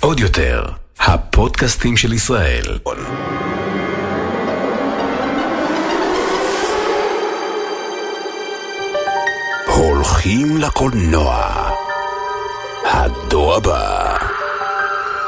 [0.00, 0.64] עוד יותר,
[1.00, 2.78] הפודקאסטים של ישראל.
[9.66, 11.46] הולכים לקולנוע.
[12.84, 14.16] הדור הבא.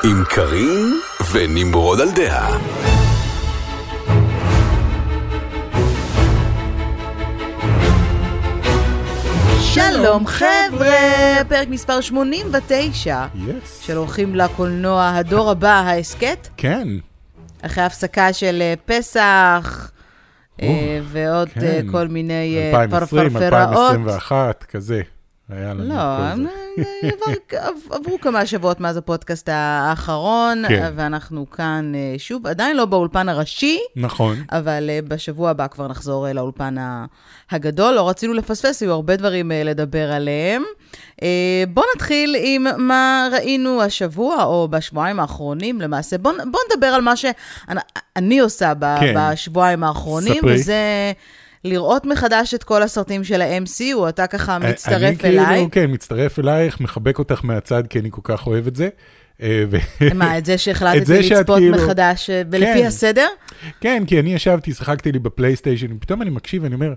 [0.05, 1.01] עם קארין
[1.33, 2.57] ונמרוד על דעה.
[9.77, 13.81] שלום חבר'ה, פרק מספר 89 יס.
[13.81, 16.89] של הולכים לקולנוע הדור הבא, ההסכת, כן.
[17.63, 19.91] אחרי הפסקה של אה, פסח
[20.63, 21.61] אה, ועוד כן.
[21.61, 23.91] אה, כל מיני אה, 2020, פרפרפראות.
[23.91, 25.03] 2021, כזה.
[25.51, 26.49] היה לנו לא, כל זה.
[26.83, 30.93] אה, עבר- עברו כמה שבועות מאז הפודקאסט האחרון, כן.
[30.97, 33.79] ואנחנו כאן אה, שוב, עדיין לא באולפן הראשי.
[33.97, 34.37] נכון.
[34.53, 36.75] אבל uh, בשבוע הבא כבר נחזור לאולפן
[37.51, 37.95] הגדול.
[37.95, 40.63] לא רצינו לפספס, היו הרבה דברים לדבר עליהם.
[41.69, 46.19] בואו נתחיל עם מה ראינו השבוע, או בשבועיים האחרונים למעשה.
[46.19, 49.15] בואו בוא נדבר על מה שאני עושה ב, כן.
[49.17, 50.55] בשבועיים האחרונים, ספרי.
[50.55, 51.13] וזה
[51.67, 55.69] לראות מחדש את כל הסרטים של ה-MCU, אתה ככה אני מצטרף כאילו, אליי.
[55.73, 58.89] כן, מצטרף אלייך, מחבק אותך מהצד, כי אני כל כך אוהב את זה.
[59.43, 59.65] אה,
[60.15, 62.87] מה, את זה שהחלטתי לצפות כאילו- מחדש ולפי כן.
[62.87, 63.29] הסדר?
[63.81, 66.93] כן, כי אני ישבתי, שיחקתי לי בפלייסטיישן, ופתאום אני מקשיב ואני אומר,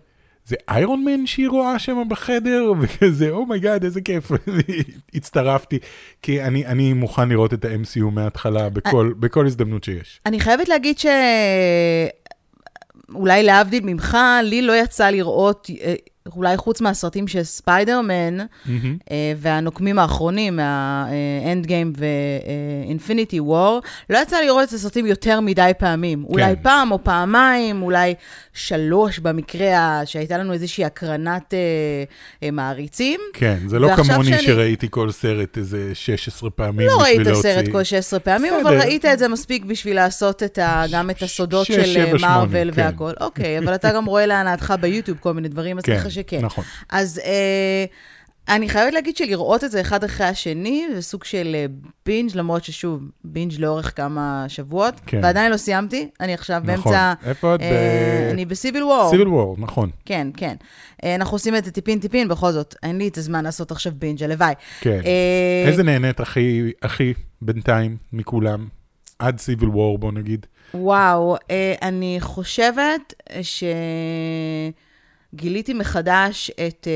[0.45, 2.71] זה Iron Man שהיא רואה שם בחדר?
[2.81, 4.31] וכזה, oh my god, איזה כיף.
[5.15, 5.79] הצטרפתי,
[6.21, 10.21] כי אני, אני מוכן לראות את ה-MCU מההתחלה בכל, בכל הזדמנות שיש.
[10.25, 11.05] אני חייבת להגיד ש...
[13.13, 15.93] אולי להבדיל ממך, לי לא יצא לראות, אה,
[16.35, 18.97] אולי חוץ מהסרטים של ספיידרמן, מהמם.
[19.11, 25.71] אה, והנוקמים האחרונים, מה-End Game ו-Infinity War, לא יצא לי לראות את הסרטים יותר מדי
[25.77, 26.25] פעמים.
[26.29, 28.13] אולי פעם או פעמיים, אולי
[28.53, 31.59] שלוש במקרה שהייתה לנו איזושהי הקרנת אה,
[32.43, 33.19] אה, מעריצים.
[33.33, 37.53] כן, זה לא כמוני שאני- שראיתי כל סרט איזה 16 פעמים לא בשביל ראית להוציא.
[37.55, 38.79] סרט כל 16 פעמים, אבל בסדר.
[38.87, 42.81] ראית את זה מספיק בשביל לעשות את ה, גם את הסודות שש, של מארוול כן.
[42.81, 43.11] והכל.
[43.21, 46.45] אוקיי, אבל אתה גם רואה להנאתך ביוטיוב כל מיני דברים, אז כן, ככה שכן.
[46.45, 46.63] נכון.
[46.89, 47.85] אז אה,
[48.49, 51.65] אני חייבת להגיד שלראות את זה אחד אחרי השני, זה סוג של אה,
[52.05, 55.19] בינג', למרות ששוב, בינג' לאורך כמה שבועות, כן.
[55.23, 56.67] ועדיין לא סיימתי, אני עכשיו נכון.
[56.67, 57.13] באמצע...
[57.25, 57.61] איפה את?
[57.61, 59.09] אה, אני בסיביל וור.
[59.09, 59.89] סיביל War, נכון.
[60.05, 60.55] כן, כן.
[61.03, 64.23] אה, אנחנו עושים את זה טיפין-טיפין, בכל זאת, אין לי את הזמן לעשות עכשיו בינג',
[64.23, 64.53] הלוואי.
[64.81, 65.01] כן.
[65.05, 68.67] אה, איזה נהנית הכי, הכי בינתיים מכולם?
[69.19, 70.45] עד Civil War, בוא נגיד.
[70.73, 73.13] וואו, אה, אני חושבת
[75.35, 76.87] שגיליתי מחדש את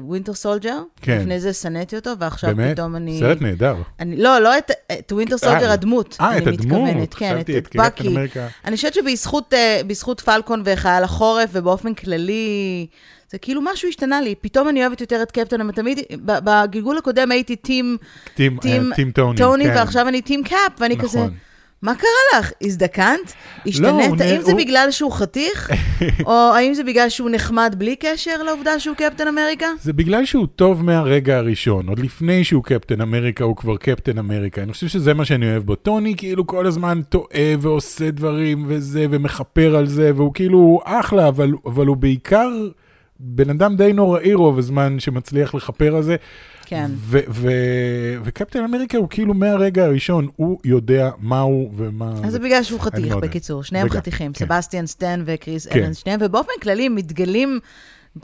[0.00, 0.82] Winter Soldier.
[1.00, 1.18] כן.
[1.20, 2.72] לפני זה שנאתי אותו, ועכשיו באמת?
[2.72, 3.18] פתאום אני...
[3.20, 3.76] סרט נהדר.
[4.00, 6.90] אני, לא, לא את Winter Soldier, אה, הדמות, אה, אני את הדמות.
[6.96, 8.16] מתכוונת, כן, את, את בקי.
[8.64, 9.54] אני חושבת שבזכות
[9.86, 12.86] בזכות פלקון וחייל החורף, ובאופן כללי,
[13.30, 14.34] זה כאילו משהו השתנה לי.
[14.40, 17.96] פתאום אני אוהבת יותר את קפטן, אבל תמיד, בגלגול הקודם הייתי טים,
[18.34, 19.38] טים, טים, אה, טים טוני.
[19.38, 19.74] טוני, כן.
[19.76, 21.34] ועכשיו אני טים קאפ, ואני כזה, נכון.
[21.82, 22.52] מה קרה לך?
[22.62, 23.32] הזדקנת?
[23.66, 24.06] השתנית?
[24.08, 25.70] הוא נ- האם זה בגלל שהוא חתיך?
[26.26, 29.66] או האם זה בגלל שהוא נחמד בלי קשר לעובדה שהוא קפטן אמריקה?
[29.82, 34.62] זה בגלל שהוא טוב מהרגע הראשון, עוד לפני שהוא קפטן אמריקה, הוא כבר קפטן אמריקה.
[34.62, 35.74] אני חושב שזה מה שאני אוהב בו.
[35.74, 41.52] טוני כאילו כל הזמן טועה ועושה דברים וזה, ומכפר על זה, והוא כאילו אחלה, אבל,
[41.66, 42.50] אבל הוא בעיקר
[43.20, 46.16] בן אדם די נוראי רוב הזמן שמצליח לכפר על זה.
[46.66, 46.90] כן.
[46.94, 52.12] ו- ו- וקפטן אמריקה הוא כאילו מהרגע הראשון, הוא יודע מה הוא ומה...
[52.24, 53.14] אז זה בגלל שהוא חתיך.
[53.16, 53.62] בקיצור.
[53.64, 54.46] שניהם חתיכים, כן.
[54.46, 55.82] סבסטיאן סטן וקריס כן.
[55.82, 57.58] אבנס, שניהם, ובאופן כללי מתגלים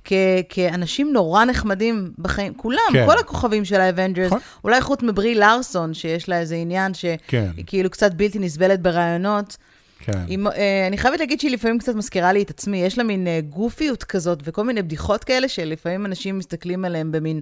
[0.04, 0.12] כ-
[0.49, 2.54] כאנשים נורא נחמדים בחיים.
[2.54, 3.06] כולם, כן.
[3.06, 4.38] כל הכוכבים של ה Avengers, נכון.
[4.65, 9.56] אולי חוץ מברי לארסון, שיש לה איזה עניין שהיא כן, כאילו קצת בלתי נסבלת ברעיונות.
[10.04, 10.19] כן.
[10.26, 13.26] היא, אה, אני חייבת להגיד שהיא לפעמים קצת מזכירה לי את עצמי, יש לה מין
[13.26, 17.41] אה, גופיות כזאת וכל מיני בדיחות כאלה שלפעמים אנשים מסתכלים עליהם במין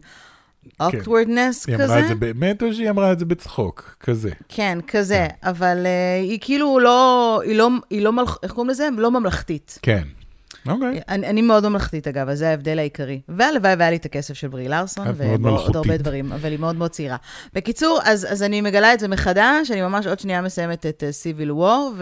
[0.83, 1.85] awkwardness היא כזה.
[1.85, 3.97] אמרה את זה באמת או שהיא אמרה את זה בצחוק?
[4.01, 4.31] כזה.
[4.49, 8.89] כן, כזה, אבל אה, היא כאילו לא, היא לא, היא לא, מלכ- איך קוראים לזה?
[8.97, 9.79] לא ממלכתית.
[9.83, 10.03] כן.
[10.69, 11.01] אוקיי.
[11.09, 13.21] אני, אני מאוד ממלכתית, אגב, אז זה ההבדל העיקרי.
[13.29, 15.77] והלוואי והיה לי את הכסף של ברי לארסון, ועוד.
[15.77, 17.17] הרבה דברים, אבל היא מאוד מאוד צעירה.
[17.55, 21.53] בקיצור, אז, אז אני מגלה את זה מחדש, אני ממש עוד שנייה מסיימת את סיביל
[21.53, 21.95] וור,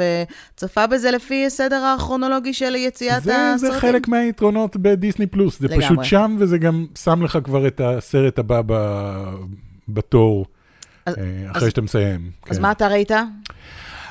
[0.54, 3.74] וצופה בזה לפי הסדר הכרונולוגי של יציאת זה, הסרטים.
[3.74, 5.82] זה חלק מהיתרונות בדיסני פלוס, זה לגמרי.
[5.84, 8.74] פשוט שם, וזה גם שם לך כבר את הסרט הבא ב...
[9.88, 10.46] בתור,
[11.06, 12.30] אז- אה, אז- אחרי שאתה מסיים.
[12.50, 12.62] אז כן.
[12.62, 13.10] מה אתה ראית?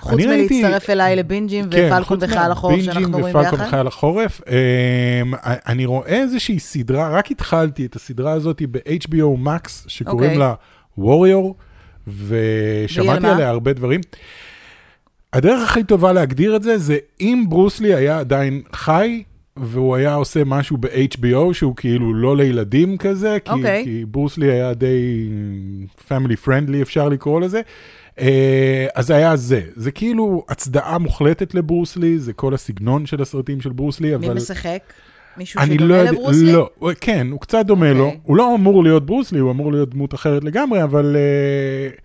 [0.02, 3.68] חוץ מלהצטרף אליי לבינג'ים כן, ופלקון וחייל החורף שאנחנו רואים ופלקון ביחד?
[3.68, 10.32] וחייל החורף, אמ, אני רואה איזושהי סדרה, רק התחלתי את הסדרה הזאת ב-HBO Max, שקוראים
[10.32, 10.38] אוקיי.
[10.38, 10.54] לה
[11.00, 11.54] Warrior,
[12.28, 13.28] ושמעתי?
[13.28, 14.02] עליה הרבה דברים.
[15.34, 19.24] הדרך הכי טובה להגדיר את זה, זה אם ברוסלי היה עדיין חי,
[19.58, 23.84] והוא היה עושה משהו ב-HBO שהוא כאילו לא לילדים כזה, כי, אוקיי.
[23.84, 25.30] כי ברוסלי היה די
[26.08, 27.62] family friendly אפשר לקרוא לזה.
[28.20, 33.62] אה, אז זה היה זה, זה כאילו הצדעה מוחלטת לברוסלי, זה כל הסגנון של הסרטים
[33.62, 34.28] של ברוסלי, אבל...
[34.28, 34.80] מי משחק?
[35.38, 36.54] מישהו אני לא שדומה יודע, לברוסלי?
[36.54, 36.70] לא,
[37.02, 38.06] כן, הוא קצת דומה לו.
[38.06, 38.20] אוקיי.
[38.24, 42.02] הוא לא אמור להיות ברוסלי, הוא אמור להיות דמות אחרת לגמרי, אבל uh,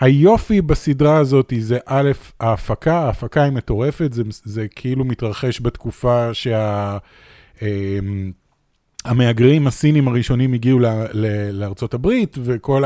[0.00, 2.10] היופי בסדרה הזאת זה א',
[2.40, 6.98] ההפקה, ההפקה היא מטורפת, זה, זה כאילו מתרחש בתקופה שה...
[7.58, 7.62] um,
[9.04, 12.82] המהגרים הסינים הראשונים הגיעו ל, ל, לארצות הברית, וכל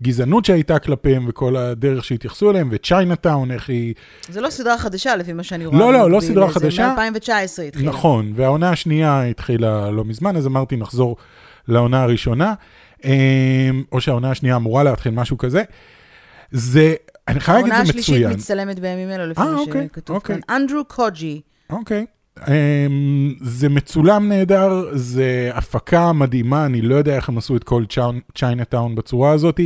[0.00, 3.94] הגזענות שהייתה כלפיהם, וכל הדרך שהתייחסו אליהם, וצ'יינאטאון, איך היא...
[4.28, 5.78] זה לא סדרה חדשה, לפי מה שאני רואה.
[5.78, 6.20] לא, לא, לא.
[6.20, 6.94] סדרה זה חדשה.
[6.94, 7.88] מ-2019 התחילה.
[7.88, 11.16] נכון, והעונה השנייה התחילה לא מזמן, אז אמרתי נחזור
[11.68, 12.54] לעונה הראשונה,
[13.04, 13.10] אמ,
[13.92, 15.62] או שהעונה השנייה אמורה להתחיל, משהו כזה.
[16.50, 16.94] זה,
[17.28, 18.32] אני חייב להגיד, העונה זה השלישית מצוין.
[18.32, 20.40] מצטלמת בימים אלו, לפי אה, מה אוקיי, שכתוב אוקיי.
[20.46, 20.56] כאן.
[20.56, 21.40] אנדרו קוג'י.
[21.70, 22.06] אוקיי.
[22.48, 27.84] אמ, זה מצולם נהדר, זה הפקה מדהימה, אני לא יודע איך הם עשו את כל
[28.34, 29.60] צ'יינאטאון בצורה הזאת,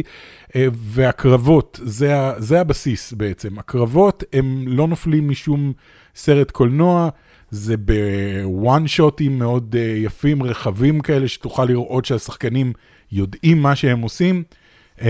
[0.57, 3.59] אה, והקרבות, זה, זה הבסיס בעצם.
[3.59, 5.73] הקרבות הם לא נופלים משום
[6.15, 7.09] סרט קולנוע,
[7.51, 12.73] זה בוואן שוטים מאוד אה, יפים, רחבים כאלה, שתוכל לראות שהשחקנים
[13.13, 14.43] יודעים מה שהם עושים,
[15.03, 15.07] אמ,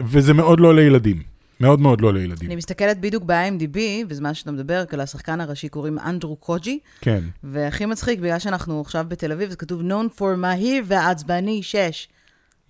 [0.00, 1.35] וזה מאוד לא לילדים.
[1.60, 2.46] מאוד מאוד לא לילדים.
[2.48, 7.20] אני מסתכלת בדיוק ב-IMDb, בזמן שאתה מדבר, כי לשחקן הראשי קוראים אנדרו קוג'י, כן.
[7.44, 12.08] והכי מצחיק, בגלל שאנחנו עכשיו בתל אביב, זה כתוב known for מהיר ועצבני 6.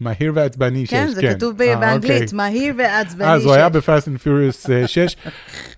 [0.00, 1.12] מהיר ועצבני 6, כן, כן.
[1.14, 2.36] זה כתוב ב- אה, באנגלית, אוקיי.
[2.36, 3.28] מהיר ועצבני 6.
[3.28, 5.16] אה, אז הוא היה ב-Fast and Furious אה, 6.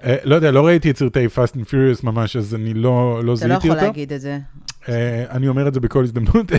[0.05, 3.19] אה, לא יודע, לא ראיתי את סרטי Fast and Furious ממש, אז אני לא לא
[3.21, 3.87] אתה לא זיהיתי יכול אותו.
[3.87, 4.39] להגיד את זה.
[5.31, 6.53] אני אומר את זה בכל הזדמנות.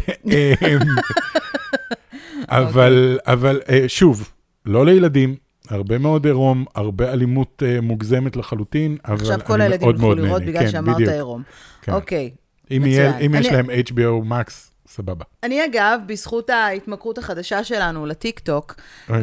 [2.49, 4.31] אבל, שוב,
[4.65, 5.35] לא לילדים,
[5.69, 10.05] הרבה מאוד עירום, הרבה אלימות אה, מוגזמת לחלוטין, אבל עכשיו כל אני הילדים מאוד ילכו
[10.07, 10.51] מאוד לראות נהנה.
[10.51, 11.07] בגלל כן, שאמרת.
[11.07, 11.43] עירום.
[11.81, 11.91] כן.
[11.93, 12.29] אוקיי.
[12.71, 13.17] אם יהיה-.
[13.17, 14.51] אם יש אני- להם HBO Max,
[14.87, 15.25] סבבה.
[15.43, 18.75] אני אגב, בזכות ההתמכרות החדשה שלנו לטיקטוק,
[19.07, 19.21] זוועה.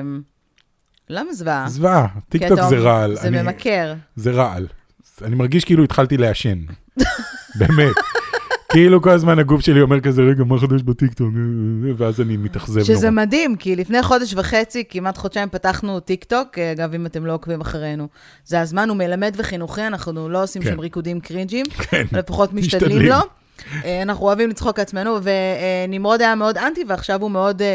[0.00, 0.20] אמ,
[1.10, 1.68] למה זוועה?
[1.68, 3.16] זוועה, טיקטוק זה רעל.
[3.16, 3.94] זה אני- ממכר.
[4.16, 4.66] זה רעל.
[5.22, 6.58] אני מרגיש כאילו התחלתי לעשן.
[7.58, 7.94] באמת.
[8.72, 11.28] כאילו כל הזמן הגוף שלי אומר כזה, רגע, מה חדש בטיקטוק?
[11.96, 13.24] ואז אני מתאכזב שזה נורא.
[13.24, 17.60] מדהים, כי לפני חודש וחצי, כמעט חודשיים, פתחנו טיקטוק, אה, אגב, אם אתם לא עוקבים
[17.60, 18.08] אחרינו.
[18.44, 20.70] זה הזמן, הוא מלמד וחינוכי, אנחנו לא עושים כן.
[20.70, 23.02] שם ריקודים cringe ים, כן, לפחות משתדלים.
[23.02, 23.37] לו.
[23.84, 27.74] אה, אנחנו אוהבים לצחוק לעצמנו, ונמרוד היה מאוד אנטי, ועכשיו הוא מאוד אה,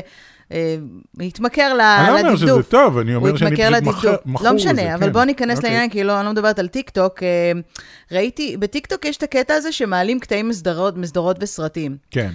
[0.51, 0.75] אה,
[1.19, 2.63] התמכר ל- אני לא אומר שזה.
[2.63, 4.21] טוב, אני אומר שאני פשוט מכור לטיקטוק.
[4.25, 5.13] מכור לא לזה, משנה, אבל כן.
[5.13, 5.69] בואו ניכנס אוקיי.
[5.69, 7.19] לעניין, כי לא, אני לא מדברת על טיקטוק.
[8.12, 10.94] ראיתי, בטיקטוק יש את הקטע הזה שמעלים קטעים מסדרות,
[11.39, 11.97] וסרטים.
[12.12, 12.29] כן,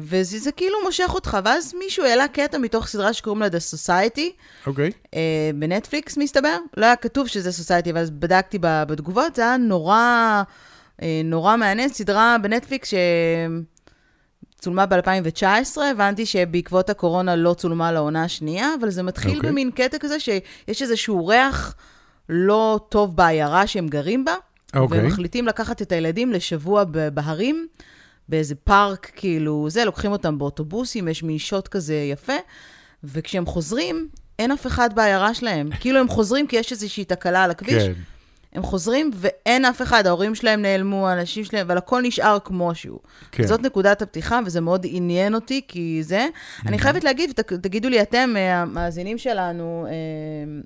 [0.00, 4.20] וזה זה כאילו מושך אותך, ואז מישהו העלה קטע מתוך סדרה שקוראים לה The Society,
[4.66, 4.90] אוקיי.
[5.14, 5.20] אה,
[5.54, 10.42] בנטפליקס מסתבר, לא היה כתוב שזה Society, אבל אז בדקתי בתגובות, זה היה נורא,
[11.24, 12.94] נורא מעניין, סדרה בנטפליקס
[14.58, 19.50] שצולמה ב-2019, הבנתי שבעקבות הקורונה לא צולמה לעונה השנייה, אבל זה מתחיל אוקיי.
[19.50, 21.74] במין קטע כזה שיש איזשהו ריח
[22.28, 24.34] לא טוב בעיירה שהם גרים בה,
[24.76, 24.98] אוקיי.
[24.98, 26.84] והם מחליטים לקחת את הילדים לשבוע
[27.14, 27.66] בהרים.
[28.28, 32.32] באיזה פארק, כאילו, זה, לוקחים אותם באוטובוסים, יש מין שוט כזה יפה,
[33.04, 34.08] וכשהם חוזרים,
[34.38, 35.70] אין אף אחד בעיירה שלהם.
[35.80, 37.92] כאילו הם חוזרים כי יש איזושהי תקלה על הכביש, כן.
[38.56, 42.98] הם חוזרים ואין אף אחד, ההורים שלהם נעלמו, האנשים שלהם, אבל הכל נשאר כמו שהוא.
[43.32, 43.46] כן.
[43.46, 46.26] זאת נקודת הפתיחה, וזה מאוד עניין אותי, כי זה...
[46.66, 50.60] אני חייבת להגיב, ת, תגידו לי אתם, אה, המאזינים שלנו, אה,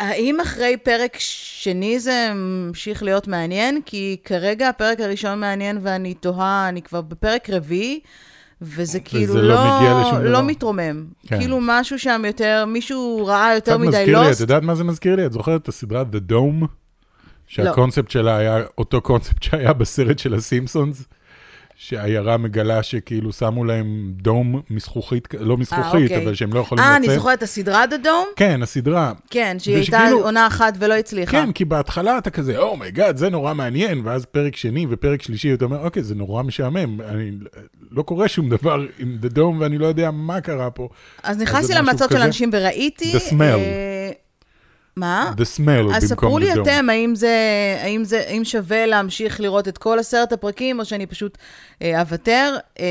[0.00, 3.80] האם אחרי פרק שני זה המשיך להיות מעניין?
[3.86, 8.00] כי כרגע הפרק הראשון מעניין ואני תוהה, אני כבר בפרק רביעי,
[8.62, 10.22] וזה כאילו לא לא, דבר.
[10.22, 11.04] לא מתרומם.
[11.26, 11.38] כן.
[11.38, 14.40] כאילו משהו שם יותר, מישהו ראה יותר מדי מזכיר לי, את לוסט.
[14.40, 15.26] יודעת מה זה מזכיר לי?
[15.26, 16.66] את זוכרת את הסדרה The Dome?
[17.46, 21.04] שהקונספט שלה היה אותו קונספט שהיה בסרט של הסימפסונס?
[21.78, 26.24] שהעיירה מגלה שכאילו שמו להם dome מזכוכית, לא מזכוכית, אוקיי.
[26.24, 27.18] אבל שהם לא יכולים אה, אני לצאת.
[27.18, 28.26] זוכרת את הסדרה The Dome?
[28.36, 29.12] כן, הסדרה.
[29.30, 31.32] כן, שהיא הייתה ושכאילו- עונה אחת ולא הצליחה.
[31.32, 35.22] כן, כי בהתחלה אתה כזה, oh my god, זה נורא מעניין, ואז פרק שני ופרק
[35.22, 37.30] שלישי, אתה אומר, אוקיי, זה נורא משעמם, אני,
[37.90, 40.88] לא קורה שום דבר עם The Dome, ואני לא יודע מה קרה פה.
[41.22, 42.16] אז נכנסתי להמלצות של?
[42.16, 43.12] אנשים וראיתי...
[43.16, 43.60] The smell.
[44.96, 45.32] אה, מה?
[45.36, 46.52] The smell אז ספרו לי.
[46.52, 47.36] אתם, האם זה,
[47.82, 51.38] האם זה, האם שווה להמשיך לראות את כל עשרת הפרקים, או שאני פשוט
[51.82, 52.84] אה, אוותר, אה,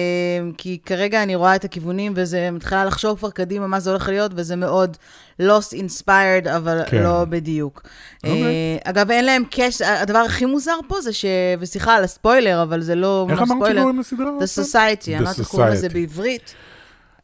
[0.58, 4.32] כי כרגע אני רואה את הכיוונים, וזה, מתחילה לחשוב כבר קדימה מה זה הולך להיות,
[4.36, 4.98] וזה מאוד
[5.42, 7.04] lost inspired, אבל כן.
[7.04, 7.82] לא בדיוק.
[8.24, 8.44] אוקיי.
[8.44, 11.26] אה, אגב, אין להם קשר, הדבר הכי מוזר פה זה ש...
[11.60, 13.76] וסליחה על הספוילר, אבל זה לא איך מונח אמרת.
[13.76, 14.30] שקוראים לסדרה?
[14.40, 15.90] The Society, אני לא יודעת איך קוראים לזה.
[15.90, 16.54] בעברית.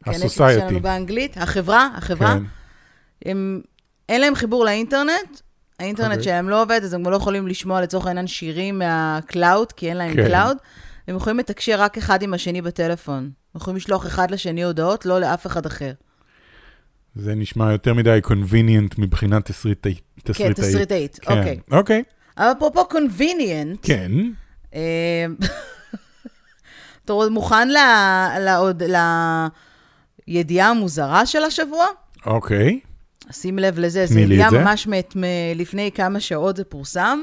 [0.04, 0.68] כי הנטפליקס ה-Society.
[0.68, 2.34] שלנו באנגלית, החברה, החברה.
[2.34, 2.42] כן.
[3.30, 3.60] הם,
[4.08, 5.40] אין להם חיבור לאינטרנט,
[5.80, 6.24] האינטרנט אוקיי.
[6.24, 9.96] שלהם לא עובד, אז הם לא יכולים לשמוע לצורך העניין שירים מה cloud, כי אין
[9.96, 10.24] להם כן.
[10.28, 10.56] cloud.
[11.08, 13.18] הם יכולים לתקשר רק אחד עם השני בטלפון.
[13.54, 15.92] הם יכולים לשלוח אחד לשני הודעות, לא לאף אחד אחר.
[17.14, 20.52] זה נשמע יותר מדי convenient מבחינת תסריטאי- כן, תסריטאית.
[20.58, 21.38] תסריטאית, כן.
[21.38, 21.58] אוקיי.
[21.70, 22.02] אוקיי,
[22.38, 24.12] אבל אפרופו convenient, כן.
[24.74, 25.26] אה,
[27.04, 27.76] אתה מוכן ל-
[30.28, 31.86] לידיעה המוזרה של השבוע?
[32.26, 32.80] אוקיי.
[33.30, 34.06] שים לב לזה,
[34.50, 34.58] זה.
[34.60, 35.24] ממש מאת- מ-
[35.54, 37.18] לפני כמה שעות זה פורסם.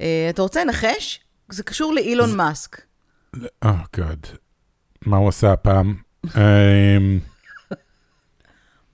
[0.00, 1.20] אה, אתה רוצה לנחש?
[1.48, 2.80] זה קשור לאילון מאסק.
[3.64, 4.26] אה, גאד.
[5.06, 5.94] מה הוא עשה הפעם?
[6.26, 7.18] אמ,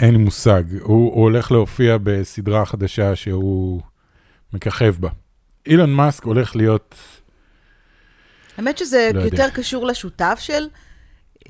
[0.01, 0.63] אין לי מושג.
[0.81, 3.81] הוא הוא הולך להופיע בסדרה חדשה שהוא
[4.53, 5.09] מככב בה.
[5.67, 6.95] אילון מאסק הולך להיות...
[8.57, 9.37] האמת שזה לא יודע.
[9.43, 10.63] יותר קשור לשותף של,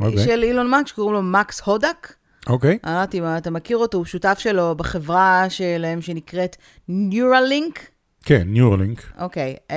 [0.00, 0.25] אוקיי.
[0.25, 2.12] של אילון מאסק, שקוראים לו מקס הודק.
[2.49, 2.78] אוקיי.
[2.85, 6.57] אני לא יודעת אם אתה מכיר אותו, הוא שותף שלו בחברה שלהם שנקראת
[6.90, 7.78] Neuralink.
[8.25, 9.57] כן, ניורלינק, אוקיי.
[9.71, 9.76] אמ,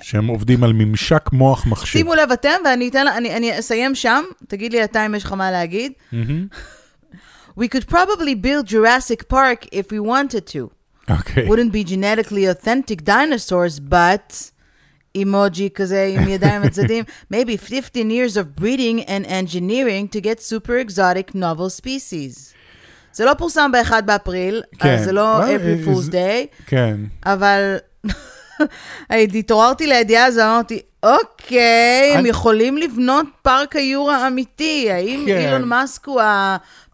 [0.00, 1.92] שהם עובדים על ממשק מוח מחשב.
[1.92, 5.32] שימו לב אתם, ואני אתן, אני, אני אסיים שם, תגיד לי אתה אם יש לך
[5.32, 5.92] מה להגיד.
[6.12, 6.46] מהמם.
[7.58, 10.68] We could probably build Jurassic Park if we wanted to.
[11.10, 11.48] אוקיי.
[11.48, 14.50] wouldn't be genetically authentic dinosaurs, but
[15.14, 20.88] אימוג'י כזה עם ידיים הצדדים, maybe 15 years of breeding and engineering to get super
[20.88, 22.54] exotic novel species.
[23.12, 24.88] זה לא פורסם ב-1 באפריל, כן.
[24.94, 26.96] אז זה לא אה, April אה, Fool's Day, כן.
[27.26, 27.76] אבל
[29.10, 34.90] התעוררתי לידיעה הזו, אמרתי, אוקיי, הם אני- יכולים לבנות פארק היורה אמיתי.
[34.90, 35.38] האם כן.
[35.46, 36.20] אילון מאסק הוא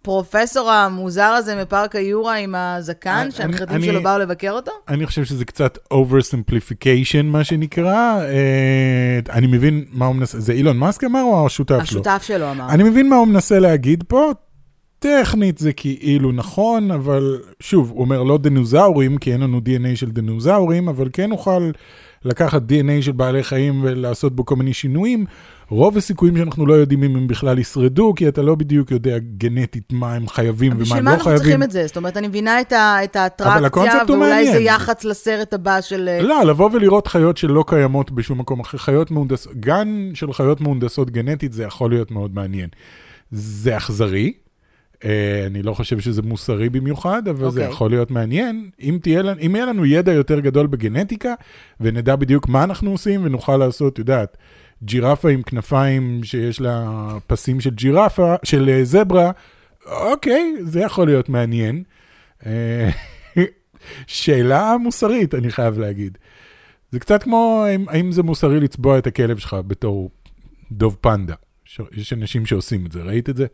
[0.06, 4.72] הפרופסור המוזר הזה מפארק היורה עם הזקן, שהנכדים שלו באו לבקר אותו?
[4.88, 8.20] אני חושב שזה קצת oversimplification, מה שנקרא.
[8.20, 12.00] אה, אני מבין מה הוא מנסה, זה אילון מאסק אמר או השותף שלו?
[12.00, 12.68] השותף שלו אמר.
[12.68, 14.32] אני מבין מה הוא מנסה להגיד פה.
[14.98, 20.10] טכנית זה כאילו נכון, אבל שוב, הוא אומר לא דינוזאורים, כי אין לנו DNA של
[20.10, 21.70] דינוזאורים, אבל כן נוכל
[22.24, 25.24] לקחת DNA של בעלי חיים ולעשות בו כל מיני שינויים.
[25.70, 29.92] רוב הסיכויים שאנחנו לא יודעים אם הם בכלל ישרדו, כי אתה לא בדיוק יודע גנטית
[29.92, 31.42] מה הם חייבים ומה בשביל הם מה לא אנחנו חייבים.
[31.42, 31.86] צריכים את זה?
[31.86, 34.58] זאת אומרת, אני מבינה את ה- את האטרקציה, ואולי זה.
[34.58, 36.08] יח"צ לסרט הבא של...
[36.08, 40.60] אה, לא, לבוא ולראות חיות שלא קיימות בשום מקום אחר, חיות מהונדסות, גן של חיות
[40.60, 42.68] מהונדסות גנטית, זה יכול להיות מאוד מעניין.
[43.30, 44.32] זה אכזרי,
[45.04, 45.10] אה,
[45.46, 47.72] אני לא חושב שזה מוסרי במיוחד, אבל זה אוקיי.
[47.74, 48.70] יכול להיות מעניין.
[48.80, 51.34] אם, תהיה, אם יהיה לנו ידע יותר גדול בגנטיקה,
[51.80, 54.36] ונדע בדיוק מה אנחנו עושים, ונוכל לעשות, יודעת,
[54.84, 56.88] ג'ירפה עם כנפיים שיש לה
[57.26, 59.30] פסים של ג'ירפה, של אה, זברה,
[59.86, 61.82] אוקיי, זה יכול להיות מעניין.
[62.46, 62.90] אה,
[64.06, 66.18] שאלה מוסרית, אני חייב להגיד.
[66.92, 70.10] זה קצת כמו האם, האם זה מוסרי לצבוע את הכלב שלך בתור
[70.72, 71.34] דוב פנדה.
[71.92, 73.46] יש אנשים שעושים את זה, ראית את זה?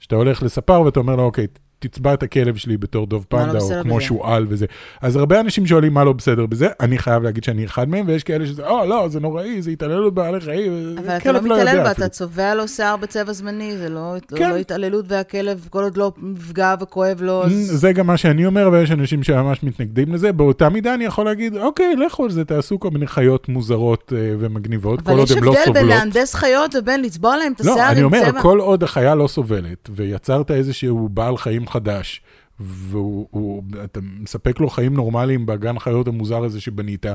[0.00, 1.46] שאתה הולך לספר ואתה אומר לו, אוקיי,
[1.80, 4.04] תצבע את הכלב שלי בתור דוב לא פנדה, או בסדר כמו בזה?
[4.04, 4.66] שועל וזה.
[5.00, 8.24] אז הרבה אנשים שואלים מה לא בסדר בזה, אני חייב להגיד שאני אחד מהם, ויש
[8.24, 11.82] כאלה שזה, או, לא, זה נוראי, זה התעללות בבעלי חיים, אבל אתה כלב לא מתעלל
[11.82, 11.90] בה.
[11.90, 14.50] אתה צובע לו שיער בצבע זמני, זה לא לא- כן.
[14.50, 17.52] לא התעללות, והכלב, כל עוד לא נפגע וכואב לו, אז...
[17.52, 20.32] זה גם מה שאני אומר, ויש אנשים שממש מתנגדים לזה.
[20.32, 24.34] באותה מידה אני יכול להגיד, אוקיי, לכו על זה, תעשו כל מיני חיות מוזרות אה,
[24.38, 25.88] ומגניבות, כל אבל עוד יש הן לא הבדל בין סובלות.
[25.98, 28.42] להנדס חיות ובין לצבוע להם את לא, השיער אני עם אומר, צבע.
[28.42, 32.22] כל עוד החיה לא סובלת, ויצרת איזשהו בעל חיים חדש,
[32.60, 37.06] ואתה מספק לו חיים נורמליים בגן חיות המוזר הזה שבנית,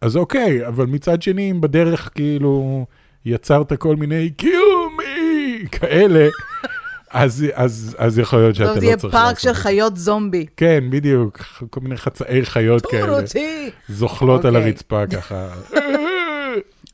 [0.00, 2.86] אז אוקיי, אבל מצד שני, אם בדרך כאילו
[3.24, 6.28] יצרת כל מיני קיומי כאלה,
[7.10, 9.60] אז, אז, אז יכול להיות שאתה לא זה יהיה צריך פארק לעשות של את זה.
[9.60, 10.46] חיות זומבי.
[10.56, 11.38] כן, בדיוק,
[11.70, 13.70] כל מיני חצאי חיות כאלה, אותי.
[13.88, 14.68] זוחלות על אוקיי.
[14.70, 15.48] הרצפה ככה.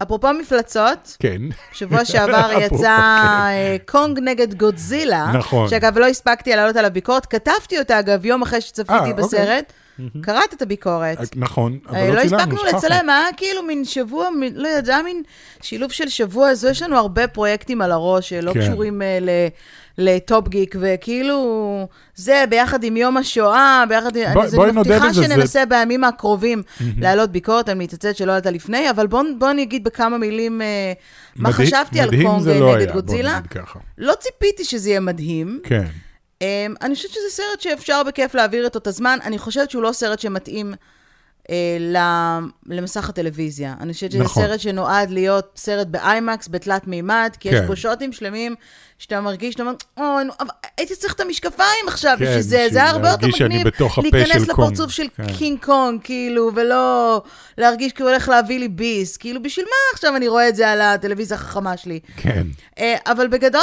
[0.03, 5.27] אפרופו מפלצות, כן, שבוע שעבר יצא אה, קונג נגד גודזילה.
[5.35, 5.69] נכון.
[5.69, 9.13] שאגב, לא הספקתי לעלות על הביקורת, כתבתי אותה, אגב, יום אחרי אה, שצפיתי אוקיי.
[9.15, 9.73] בסרט.
[10.21, 11.19] קראת את הביקורת.
[11.37, 12.79] נכון, אבל אה, לא לא צילמנו, הספקנו שכחנו.
[12.79, 15.23] לצלם, היה כאילו מין שבוע, לא היה מין
[15.63, 18.61] שילוב של שבוע, אז יש לנו הרבה פרויקטים על הראש שלא כן.
[18.61, 19.49] קשורים אה, ל-
[19.99, 24.33] לטופ גיק, וכאילו, זה ביחד עם יום השואה, ביחד עם...
[24.35, 26.63] בואי- אז בואי אני נודה מבטיחה בזה, זה- שננסה בימים הקרובים
[26.99, 30.93] להעלות ביקורת, אני מתעצת שלא עלתה לפני, אבל בואו בוא אני אגיד בכמה מילים אה,
[31.37, 33.41] מה מדהים- חשבתי על קונג לא נגד היה, בוא גודזילה.
[33.99, 35.61] לא ציפיתי שזה יהיה מדהים.
[35.65, 35.85] כן.
[36.35, 36.47] Um,
[36.83, 39.19] אני חושבת שזה סרט שאפשר בכיף להעביר את הזמן.
[39.25, 40.75] אני חושבת שהוא לא סרט שמתאים
[42.67, 43.75] למסך הטלוויזיה.
[43.81, 44.43] אני חושבת שזה נכון.
[44.43, 47.67] סרט שנועד להיות סרט ב IMAX, בתלת מימד, כי יש כן.
[47.67, 48.55] פה שוטים שלמים
[48.99, 52.79] שאתה מרגיש, שאתה אומר, אוי, אבל הייתי צריך את המשקפיים עכשיו כן, בשביל זה, זה
[52.79, 53.67] היה הרבה יותר מגניב
[54.03, 54.49] להיכנס.
[54.49, 55.33] לפרצוף של כן.
[55.39, 57.23] קינג קונג, כאילו, ולא
[57.59, 59.17] להרגיש כאילו הולך להביא לי ביס.
[59.17, 62.01] כאילו, בשביל מה עכשיו אני רואה את זה על הטלוויזיה החכמה שלי?
[62.17, 62.47] כן.
[62.79, 63.61] אה, אבל בגדול,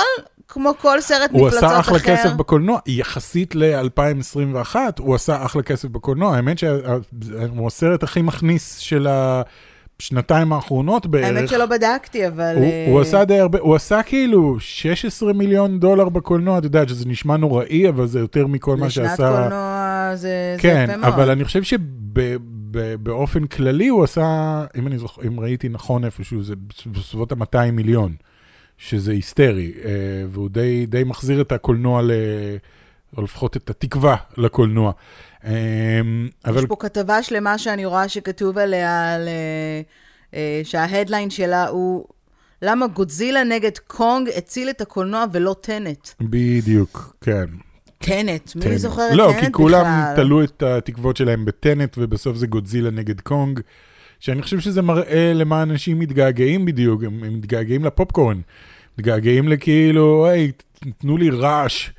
[0.53, 2.05] כמו כל סרט הוא מפלצות עשה אחלה אחר.
[2.05, 6.35] כסף בקולנוע, יחסית ל-2021, הוא עשה אחלה כסף בקולנוע.
[6.35, 9.07] האמת שהוא הסרט הכי מכניס של
[9.99, 11.37] השנתיים האחרונות בערך.
[11.37, 12.53] האמת שלא בדקתי, אבל...
[12.55, 16.87] הוא, אה, הוא עשה די הרבה, הוא עשה כאילו 16 מיליון דולר בקולנוע, אתה יודע
[16.87, 19.41] שזה נשמע נוראי, אבל זה יותר מכל מה לשנת שעשה...
[19.41, 21.13] קולנוע זה, כן, זה יפה מאוד.
[21.13, 24.25] אבל אני חושב שבאופן כללי הוא עשה,
[24.77, 26.53] אם אני זוכר, אם ראיתי נכון איפשהו, זה
[26.85, 28.13] בסביבות ה-200 מיליון,
[28.83, 29.91] שזה היסטרי, אה,
[30.29, 32.11] והוא די, די מחזיר את הקולנוע, ל...
[33.17, 34.91] או לפחות את התקווה לקולנוע.
[36.45, 39.81] אבל יש פה כתבה שלמה שאני רואה שכתוב עליה, על, אה,
[40.33, 42.05] אה, שההדליין שלה הוא
[42.61, 46.09] למה גודזילה נגד קונג הציל את הקולנוע ולא טנט.
[46.21, 47.45] בדיוק, כן.
[47.97, 48.77] טנט, מי טנט.
[48.77, 49.45] זוכר את טנט לא, בכלל?
[49.45, 49.85] כי כולם
[50.15, 53.59] תלו את התקוות שלהם ב Tenet, ובסוף זה גודזילה נגד קונג,
[54.19, 58.41] שאני חושב שזה מראה למה אנשים מתגעגעים בדיוק, הם מתגעגעים לפופקורן.
[59.01, 60.51] מתגעגעים לכאילו, היי,
[60.97, 61.89] תנו לי רעש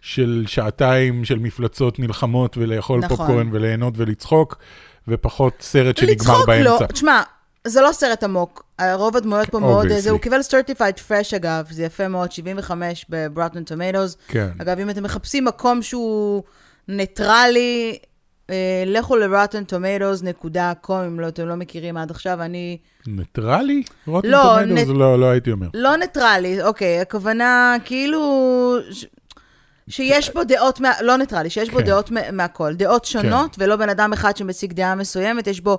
[0.00, 3.16] של שעתיים של מפלצות נלחמות ולאכול נכון.
[3.16, 4.58] פופקורן וליהנות ולצחוק,
[5.08, 6.70] ופחות סרט שנגמר לצחוק באמצע.
[6.70, 7.22] לא, תשמע,
[7.66, 8.64] זה לא סרט עמוק.
[8.94, 9.98] רוב הדמויות פה מאוד, Obviously.
[10.00, 14.16] זה, הוא קיבל certified fresh אגב, זה יפה מאוד, 75 ב ברוטן Rotten Tomatoes.
[14.28, 14.48] כן.
[14.58, 16.42] אגב, אם אתם מחפשים מקום שהוא
[16.88, 17.98] ניטרלי,
[18.50, 18.54] אה,
[18.86, 22.78] לכו ל-rottentomatoes.com, אם לא, אתם לא מכירים עד עכשיו, אני...
[23.06, 23.82] ניטרלי?
[24.06, 24.78] Rotten לא, Tomatoes?
[24.88, 25.66] נט- לא, לא הייתי אומר.
[25.74, 28.76] לא ניטרלי, אוקיי, הכוונה כאילו...
[28.90, 29.06] ש...
[29.88, 30.92] שיש בו דעות, מה...
[31.00, 31.84] לא ניטרלי, שיש בו כן.
[31.84, 35.78] דעות מה- מהכל, דעות שונות, ולא בן אדם אחד שמציג דעה מסוימת, יש בו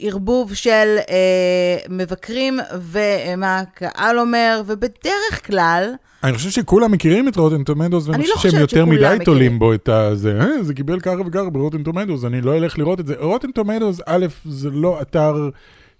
[0.00, 5.92] ערבוב של אה, מבקרים ומה הקהל אומר, ובדרך כלל,
[6.24, 9.16] אני חושב שכולם מכירים את Rotten Tomatoes, ואני אני לא חושב שהם יותר מדי.
[9.24, 10.38] תולים בו את הזה.
[10.40, 13.14] "אה, זה קיבל ככה וככה ב Rotten Tomatoes, אני לא אלך לראות את זה.
[13.18, 15.48] Rotten Tomatoes, א', זה לא אתר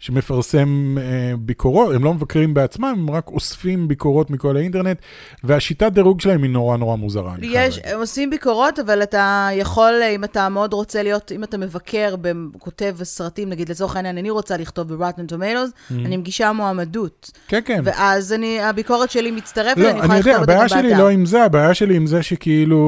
[0.03, 4.99] שמפרסם אה, ביקורות, הם לא מבקרים בעצמם, הם רק אוספים ביקורות מכל האינטרנט,
[5.45, 7.35] והשיטת דירוג שלהם היא נורא נורא מוזרה.
[7.43, 7.81] יש.
[7.85, 12.15] הם עושים ביקורות, אבל אתה יכול, אם אתה מאוד רוצה להיות, אם אתה מבקר,
[12.59, 17.31] כותב סרטים, נגיד לצורך העניין, אני רוצה לכתוב ב-Rotten Tomatoes, אני מגישה מועמדות.
[17.49, 17.81] כן, כן.
[17.85, 20.83] ואז אני, הביקורת שלי מצטרפת, לא, אני יכולה לכתוב אותה הבעיה גם באתר.
[20.83, 22.79] שלי לא עם זה, הבעיה שלי עם זה שכאילו,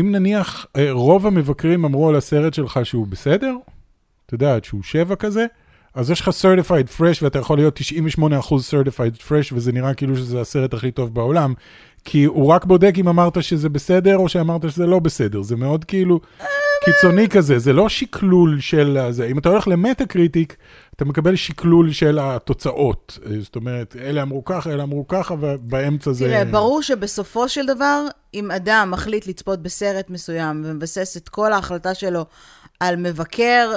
[0.00, 3.54] אם נניח אה, רוב המבקרים אמרו על הסרט שלך שהוא בסדר,
[4.26, 5.46] אתה יודע, שהוא שבע כזה,
[5.94, 7.78] אז יש לך certified fresh ואתה יכול להיות
[8.18, 11.54] 98% certified fresh וזה נראה כאילו שזה הסרט הכי טוב בעולם,
[12.04, 15.84] כי הוא רק בודק אם אמרת שזה בסדר או שאמרת שזה לא בסדר, זה מאוד
[15.84, 16.20] כאילו
[16.84, 19.26] קיצוני כזה, זה לא שקלול של זה.
[19.26, 20.56] אם אתה הולך למטה קריטיק,
[20.96, 23.18] אתה מקבל שקלול של התוצאות.
[23.40, 26.24] זאת אומרת, אלה אמרו ככה, אלה אמרו ככה, ובאמצע זה...
[26.24, 31.94] תראה, ברור שבסופו של דבר, אם אדם מחליט לצפות בסרט מסוים ומבסס את כל ההחלטה
[31.94, 32.24] שלו
[32.80, 33.70] על מבקר,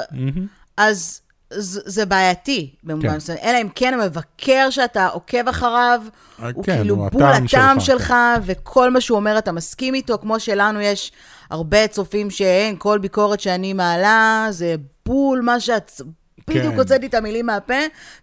[0.78, 3.16] אז זה, בעייתי, במובן כן.
[3.16, 3.38] מסוים.
[3.44, 6.02] אלא אם כן המבקר שאתה עוקב אחריו,
[6.44, 8.14] אה, הוא כן, כאילו הוא בול הטעם הטעם שלך, שלך,
[8.46, 11.12] וכל מה שהוא אומר אתה מסכים איתו, כמו שלנו יש
[11.50, 16.02] הרבה צופים שאין, כל ביקורת שאני מעלה, זה בול מה שאת...
[16.50, 16.80] בדיוק כן.
[16.80, 17.74] הוצאתי את המילים מהפה,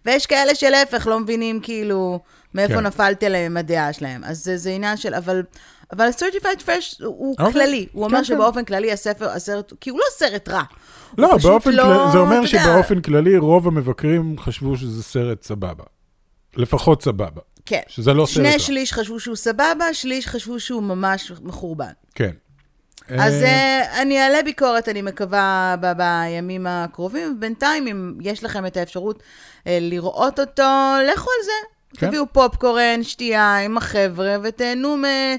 [0.05, 2.19] ויש כאלה שלהפך לא מבינים כאילו
[2.53, 2.79] מאיפה כן.
[2.79, 4.23] נפלתי עליהם הדעה שלהם.
[4.23, 5.43] אז זה, זה עניין של, אבל,
[5.93, 7.53] אבל certified fresh הוא, הוא אוקיי.
[7.53, 7.87] כללי.
[7.91, 8.23] הוא אומר כן, כן.
[8.23, 10.63] שבאופן כללי הספר, הסרט, כי הוא לא סרט רע.
[11.17, 15.83] לא, באופן לא, כללי, זה אומר שבאופן כללי רוב המבקרים חשבו שזה סרט סבבה.
[16.55, 17.41] לפחות סבבה.
[17.65, 17.81] כן.
[17.87, 18.59] שזה לא סרט שני רע.
[18.59, 21.91] שליש חשבו שהוא סבבה, שליש חשבו שהוא ממש מחורבן.
[22.15, 22.31] כן.
[23.09, 27.39] אז אה, אה, אני אעלה ביקורת, אני מקווה, ב- בימים הקרובים.
[27.39, 29.23] בינתיים, אם יש לכם את האפשרות
[29.67, 30.63] אה, לראות אותו,
[31.13, 31.51] לכו על זה.
[31.99, 32.07] כן.
[32.07, 35.35] תביאו פופקורן, שתייה עם החבר'ה, ותהנו מ-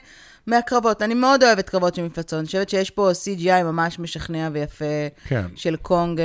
[0.46, 1.02] מהקרבות.
[1.02, 2.38] אני מאוד אוהבת קרבות של מפלצות.
[2.38, 4.84] אני חושבת שיש פה CGI ממש משכנע ויפה
[5.28, 5.44] כן.
[5.56, 6.20] של קונג,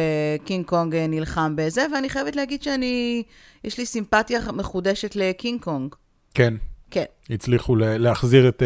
[0.46, 3.24] קינג קונג נלחם בזה, ואני חייבת להגיד שאני,
[3.64, 5.96] יש לי סימפתיה מחודשת לקינג קונג.
[6.34, 6.54] כן.
[6.92, 7.04] כן.
[7.30, 8.64] הצליחו לה- להחזיר את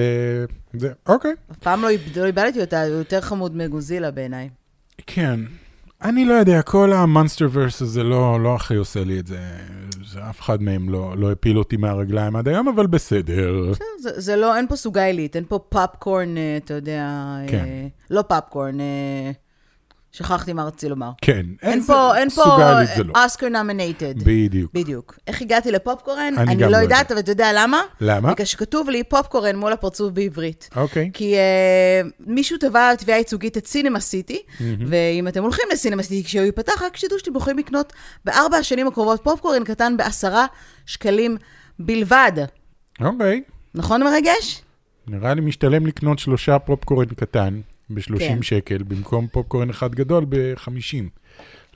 [0.80, 0.92] זה.
[1.08, 1.32] אוקיי.
[1.52, 4.50] אף פעם לא לא איבדתי אותה, הוא יותר חמוד מגודזילה בעיניי.
[5.08, 5.40] כן.
[6.02, 9.40] אני לא יודע, כל המונסטר ורס הזה לא, לא הכי עושה לי את זה.
[10.06, 13.74] זה אף אחד מהם לא, לא הפיל אותי מהרגליים עד היום, אבל בסדר.
[14.00, 17.66] זה, זה לא, אין פה סוגה עילית, אין פה פופקורן, אה, אתה יודע, כן.
[17.66, 19.32] אה, לא פופקורן, אה,
[20.16, 21.12] שכחתי מה רציתי לומר.
[21.22, 21.46] כן.
[21.62, 23.14] אין פה, אין פה סוגלית זה לא.
[23.24, 24.24] אוסקר נומינטד.
[24.24, 24.74] בדיוק.
[24.74, 25.18] בדיוק.
[25.28, 26.34] איך הגעתי לפופקורן?
[26.38, 27.14] אני אני גם לא לא יודעת, יודע.
[27.14, 27.82] אבל אתה יודע למה?
[28.02, 28.32] למה?
[28.32, 30.70] בגלל שכתוב לי פופקורן מול הפרצוף בעברית.
[30.76, 31.10] אוקיי.
[31.14, 34.42] כי uh, מישהו תבע תביעה ייצוגית את סינמה סיטי,
[34.88, 37.94] ואם אתם הולכים לסינמה סיטי כשהוא ייפתח, רק שתדעו שאתם יכולים לקנות
[38.26, 40.46] בארבע השנים הקרובות פופקורן קטן בעשרה
[40.86, 41.38] שקלים
[41.80, 42.32] בלבד.
[43.02, 43.42] אוקיי.
[43.76, 44.62] נכון מרגש?
[45.08, 47.62] נראה לי משתלם לקנות שלושה פופקורן קטן.
[47.90, 48.42] ב-30 כן.
[48.42, 50.70] שקל, במקום פופקורן אחד גדול ב-50.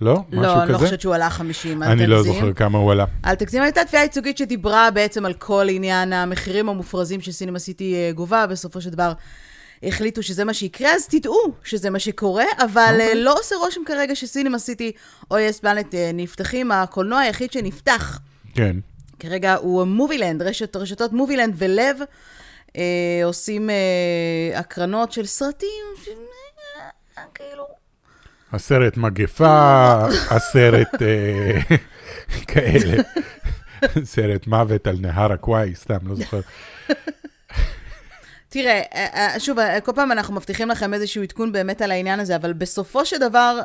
[0.02, 0.24] לא?
[0.30, 0.86] משהו לא, אני לא כזה?
[0.86, 2.34] חושבת שהוא עלה 50, אל אני לא תגזים.
[2.34, 3.06] זוכר כמה הוא עלה.
[3.26, 8.12] אל תגזים, הייתה תביעה ייצוגית שדיברה בעצם על כל עניין המחירים המופרזים שסינמה סיטי אה,
[8.12, 9.13] גובה, בסופו של דבר
[9.84, 13.10] החליטו שזה מה שיקרה, אז תדעו שזה מה שקורה, אבל אוקיי.
[13.10, 14.91] אה, לא עושה רושם כרגע שסינמה סיטי
[15.32, 16.72] או יס פלנט אה, נפתחים.
[16.72, 18.19] הקולנוע היחיד שנפתח
[18.54, 18.76] כן.
[19.19, 21.98] כרגע הוא מובילנד, רשת, רשתות מובילנד ולב
[22.77, 26.08] אה, עושים אה, הקרנות של סרטים, ש...
[27.17, 27.67] אה, כאילו...
[28.51, 29.95] הסרט מגפה,
[30.29, 31.60] הסרט אה,
[32.47, 33.03] כאלה.
[34.03, 36.39] סרט מוות על נהר הקוואי, סתם, לא זוכר.
[38.49, 42.36] תראה, אה, אה, שוב, כל פעם אנחנו מבטיחים לכם איזשהו עדכון באמת על העניין הזה,
[42.36, 43.60] אבל בסופו של דבר,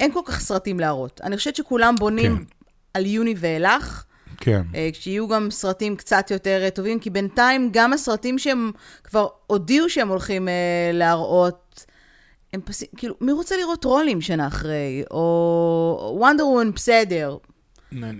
[0.00, 1.20] אין כל כך סרטים להראות.
[1.24, 2.44] אני חושבת שכולם בונים כן.
[2.94, 4.04] על יוני ואילך,
[4.44, 4.62] כן.
[4.74, 8.70] אה, כשיהיו גם סרטים קצת יותר אה, טובים, כי בינתיים גם הסרטים שהם
[9.04, 11.84] כבר הודיעו שהם הולכים אה, להראות,
[12.52, 15.02] הם פסים, כאילו, מי רוצה לראות טרולים שנה אחרי?
[15.10, 17.36] או וונדר וומן בסדר,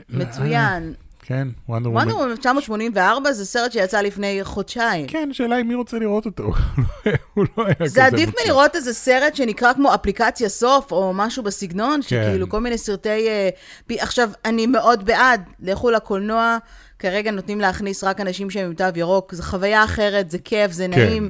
[0.08, 0.94] מצוין.
[1.22, 2.20] כן, וונדר וונדר וומן.
[2.20, 5.06] וומן 1984 זה סרט שיצא לפני חודשיים.
[5.06, 6.52] כן, השאלה היא מי רוצה לראות אותו.
[7.34, 8.30] הוא לא היה כזה זה עדיף.
[8.44, 13.28] מלראות איזה סרט שנקרא כמו אפליקציה סוף, או משהו בסגנון, שכאילו כל מיני סרטי...
[13.28, 13.48] אה,
[13.90, 16.58] עכשיו, אני מאוד בעד, לכו לקולנוע,
[16.98, 20.86] כרגע נותנים להכניס רק אנשים שהם עם תו ירוק, זו חוויה אחרת, זה כיף, זה
[20.92, 21.00] כן.
[21.00, 21.28] נעים.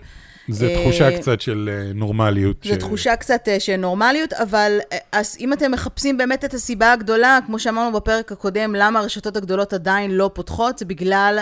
[0.49, 2.57] זה אה, תחושה קצת של אה, נורמליות.
[2.65, 4.79] זו ש- תחושה קצת אה, של נורמליות, אבל
[5.13, 9.73] אז אם אתם מחפשים באמת את הסיבה הגדולה, כמו שאמרנו בפרק הקודם, למה הרשתות הגדולות
[9.73, 11.39] עדיין לא פותחות, זה בגלל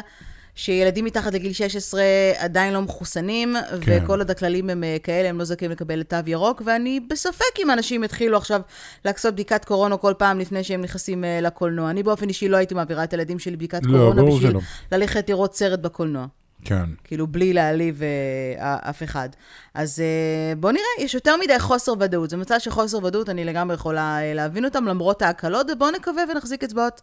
[0.55, 2.03] שילדים מתחת לגיל 16
[2.39, 4.01] עדיין לא מחוסנים, כן.
[4.05, 8.05] וכל עוד הכללים הם כאלה, הם לא זכאים לקבל תו ירוק, ואני בספק אם אנשים
[8.05, 8.61] יתחילו עכשיו
[9.05, 11.91] לעשות בדיקת קורונה כל פעם לפני שהם נכנסים לקולנוע.
[11.91, 14.61] אני באופן אישי לא הייתי מעבירה את הילדים שלי בדיקת לא, קורונה בשביל שלא.
[14.93, 16.27] ללכת לראות סרט בקולנוע.
[16.65, 16.85] כן.
[17.05, 19.29] כאילו, בלי להעליב אה, אף אחד.
[19.75, 22.31] אז אה, בואו נראה, יש יותר מדי חוסר ודאות.
[22.31, 26.23] זה מצב של חוסר ודאות, אני לגמרי יכולה אה, להבין אותם, למרות ההקלות, ובואו נקווה
[26.31, 27.01] ונחזיק אצבעות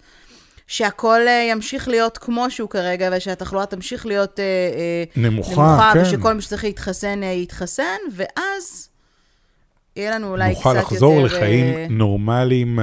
[0.67, 6.01] שהכל אה, ימשיך להיות כמו שהוא כרגע, ושהתחלואה תמשיך להיות אה, נמוכה, נמוכה כן.
[6.01, 8.89] ושכל מי שצריך להתחסן, יתחסן, ואז
[9.95, 10.81] יהיה לנו אולי קצת נוכל יותר...
[10.81, 12.79] לחזור אה, לחיים נורמליים.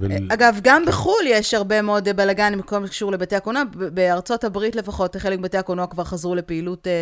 [0.00, 3.62] ול- אגב, גם בחו"ל יש הרבה מאוד בלאגן בכל מה שקשור לבתי הקולנוע.
[3.72, 6.92] בארצות הברית לפחות, חלק מבתי הקולנוע כבר חזרו לפעילות, אה,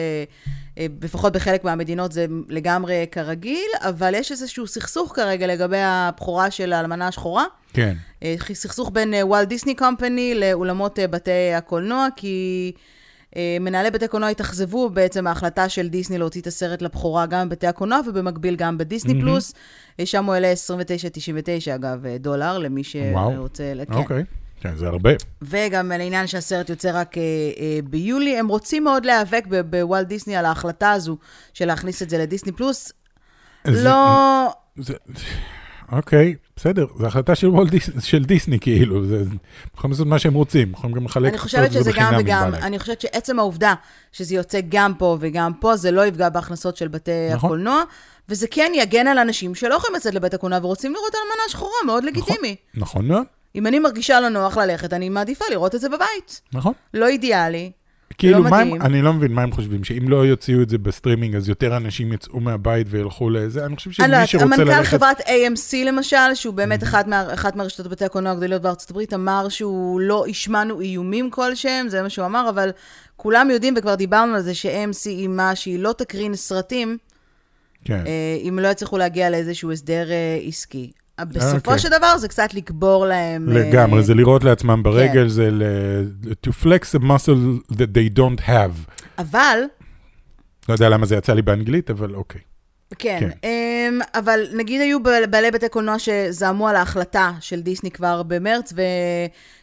[0.78, 6.72] אה, לפחות בחלק מהמדינות זה לגמרי כרגיל, אבל יש איזשהו סכסוך כרגע לגבי הבכורה של
[6.72, 7.44] האלמנה השחורה.
[7.72, 7.96] כן.
[8.22, 12.72] אה, סכסוך בין וולט דיסני קומפני לאולמות בתי הקולנוע, כי
[13.60, 18.00] מנהלי בתי קולנוע התאכזבו בעצם מההחלטה של דיסני להוציא את הסרט לבכורה גם בבתי הקולנוע
[18.06, 19.24] ובמקביל גם בדיסני מהמם.
[19.24, 19.54] פלוס.
[20.00, 23.32] אה, שם הוא עולה 29.99 אגב, אה, דולר, למי וואו.
[23.32, 23.72] שרוצה...
[23.88, 23.92] כן.
[23.94, 24.24] אוקיי.
[24.60, 25.10] כן, זה הרבה.
[25.42, 27.22] וגם על העניין שהסרט יוצא רק אה,
[27.60, 31.16] אה, ביולי, הם רוצים מאוד להיאבק ב- בוולט דיסני על ההחלטה הזו
[31.54, 32.92] של להכניס את זה לדיסני פלוס.
[33.66, 34.48] זה- לא...
[34.76, 34.94] זה-
[35.92, 39.22] אוקיי, בסדר, זו החלטה של דיס- של דיסני, כאילו, זה-
[39.76, 42.54] יכולים לעשות מה שהם רוצים, יכולים גם לחלק אני חושבת שזה גם וגם.
[42.54, 43.74] אני חושבת שעצם העובדה
[44.12, 47.50] שזה יוצא גם פה וגם פה, זה לא יפגע בהכנסות של בתי נכון.
[47.50, 47.82] הקולנוע,
[48.28, 52.04] וזה כן יגן על אנשים שלא יכולים לצאת לבית הקולנוע ורוצים לראות אלמנה שחורה, מאוד
[52.04, 52.56] לגיטימי.
[52.74, 53.22] נכון מאוד,
[53.54, 56.40] אם אני מרגישה לא נוח ללכת, אני מעדיפה לראות את זה בבית.
[56.52, 56.72] נכון.
[56.94, 57.70] לא אידיאלי.
[58.18, 58.82] כאילו, מה הם.
[58.82, 62.12] אני לא מבין מה הם חושבים, שאם לא יוציאו את זה בסטרימינג, אז יותר אנשים
[62.12, 64.88] יצאו מהבית וילכו לזה, אני חושב לא שמי יודעת, שרוצה המנכ"ל ללכת...
[64.88, 69.48] חברת AMC למשל, שהוא באמת אחת, מה, אחת מהרשתות בתי הקולנוע הגדולות בארצות הברית, אמר
[69.48, 72.70] שהוא לא השמענו איומים כלשהם, זה מה שהוא אמר, אבל
[73.16, 76.98] כולם יודעים, וכבר דיברנו על זה, ש-AMC איימה שהיא לא תקרין סרטים,
[77.84, 80.90] כן, אה, אם לא יצליחו להגיע לאיזשהו הסדר אה, עסקי.
[81.24, 81.78] בסופו אוקיי.
[81.78, 83.48] של דבר זה קצת לקבור להם...
[83.48, 85.28] אה, לגמרי, זה לירות לעצמם ברגל, כן.
[85.28, 86.10] זה ל-
[86.46, 88.90] to flex a muscle that they don't have.
[89.18, 89.58] אבל,
[90.68, 92.40] לא יודע למה זה יצא לי באנגלית, אבל אוקיי.
[92.98, 93.30] כן, כן.
[93.48, 98.72] אמ, אבל נגיד היו בעל- בעלי בתי קולנוע שזעמו על ההחלטה של דיסני כבר במרץ,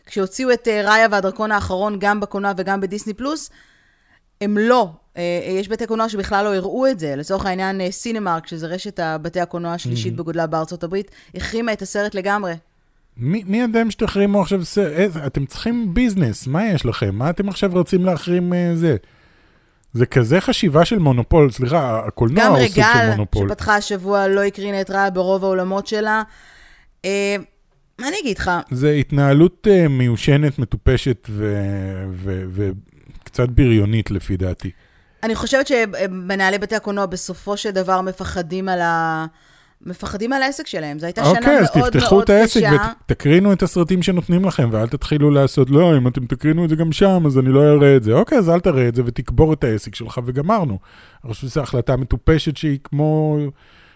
[0.08, 3.50] וכשהוציאו את אה, ראיה והדרקון האחרון גם בקולנוע וגם בדיסני פלוס,
[4.42, 4.90] הם לא.
[5.18, 7.16] אה, יש בתי קולנוע שבכלל לא הראו את זה.
[7.16, 12.16] לצורך העניין, אה, סינמרק, שזה רשת בתי הקולנוע השלישית בגודלה בארצות הברית, החרימה את הסרט
[12.16, 12.54] לגמרי.
[13.18, 15.12] מי, מי אתם שתחרימו עכשיו סרט?
[15.26, 17.16] אתם צריכים ביזנס, מה יש לכם?
[17.16, 18.96] מה אתם עכשיו רוצים להחרים אה, זה?
[19.94, 23.50] זה כזה חשיבה של מונופול, סליחה, הקולנוע גם הוא סוג של רגל, מונופול.
[23.50, 26.24] שפתחה השבוע, לא הקרינה את ראיה ברוב האולמות שלה.
[27.06, 27.36] אה,
[28.00, 28.52] מה אני אגיד לך?
[28.72, 31.30] זה התנהלות מיושנת, מטופשת
[32.54, 34.72] וקצת בריונית לפי דעתי.
[35.24, 39.26] אני חושבת שמנהלי בתי הקולנוע בסופו של דבר מפחדים על, ה...
[39.86, 41.00] מפחדים על העסק שלהם.
[41.00, 42.92] זו הייתה שנה אוקיי, אז מאוד תפתחו מאוד את העסק קשה.
[43.06, 46.92] ותקרינו את הסרטים שנותנים לכם, ואל תתחילו לעשות, לא, אם אתם תקרינו את זה גם
[46.92, 48.14] שם, אז אני לא אראה את זה.
[48.14, 50.80] אוקיי, אז אל תראה את זה ותקבור את העסק שלך, וגמרנו.
[51.24, 53.38] אני חושב שזו החלטה מטופשת שהיא כמו,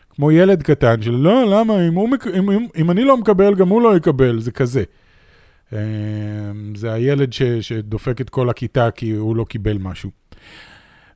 [0.09, 3.67] כמו ילד קטן, של לא, למה, אם, הוא, אם, אם, אם אני לא מקבל, גם
[3.67, 4.83] הוא לא יקבל, זה כזה.
[5.73, 5.79] אה,
[6.75, 10.09] זה הילד ש, שדופק את כל הכיתה כי הוא לא קיבל משהו.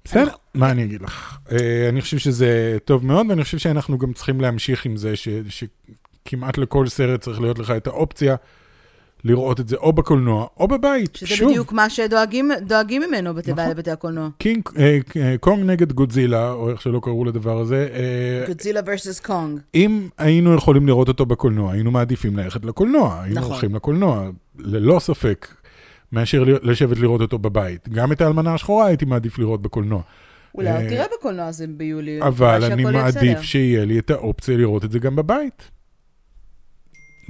[0.06, 1.38] בסדר, מה אני אגיד לך?
[1.52, 5.28] אה, אני חושב שזה טוב מאוד, ואני חושב שאנחנו גם צריכים להמשיך עם זה, ש,
[5.50, 8.36] שכמעט לכל סרט צריך להיות לך את האופציה
[9.24, 11.16] לראות את זה או בקולנוע או בבית.
[11.16, 13.72] שזה שוב, בדיוק מה שדואגים דואגים ממנו בתי נכון.
[13.72, 14.30] לבתי הקולנוע.
[14.38, 17.90] קינג, אה, אה, קונג נגד גודזילה, או איך שלא קראו לדבר הזה,
[18.48, 19.60] גודזילה versus קונג.
[19.76, 23.52] אם היינו יכולים לראות אותו בקולנוע, היינו מעדיפים ללכת לקולנוע, היינו נכון.
[23.52, 25.48] הולכים לקולנוע, ללא ספק,
[26.12, 27.90] מאשר לשבת לראות אותו בבית.
[27.90, 30.02] גם את האלמנה השחורה הייתי מעדיף לראות בקולנוע.
[30.56, 32.22] אולי אה, עוד תראה בקולנוע הזה ביולי.
[32.22, 33.42] אבל אני מעדיף.
[33.42, 35.72] שיהיה לי את האופציה לראות את זה גם בבית.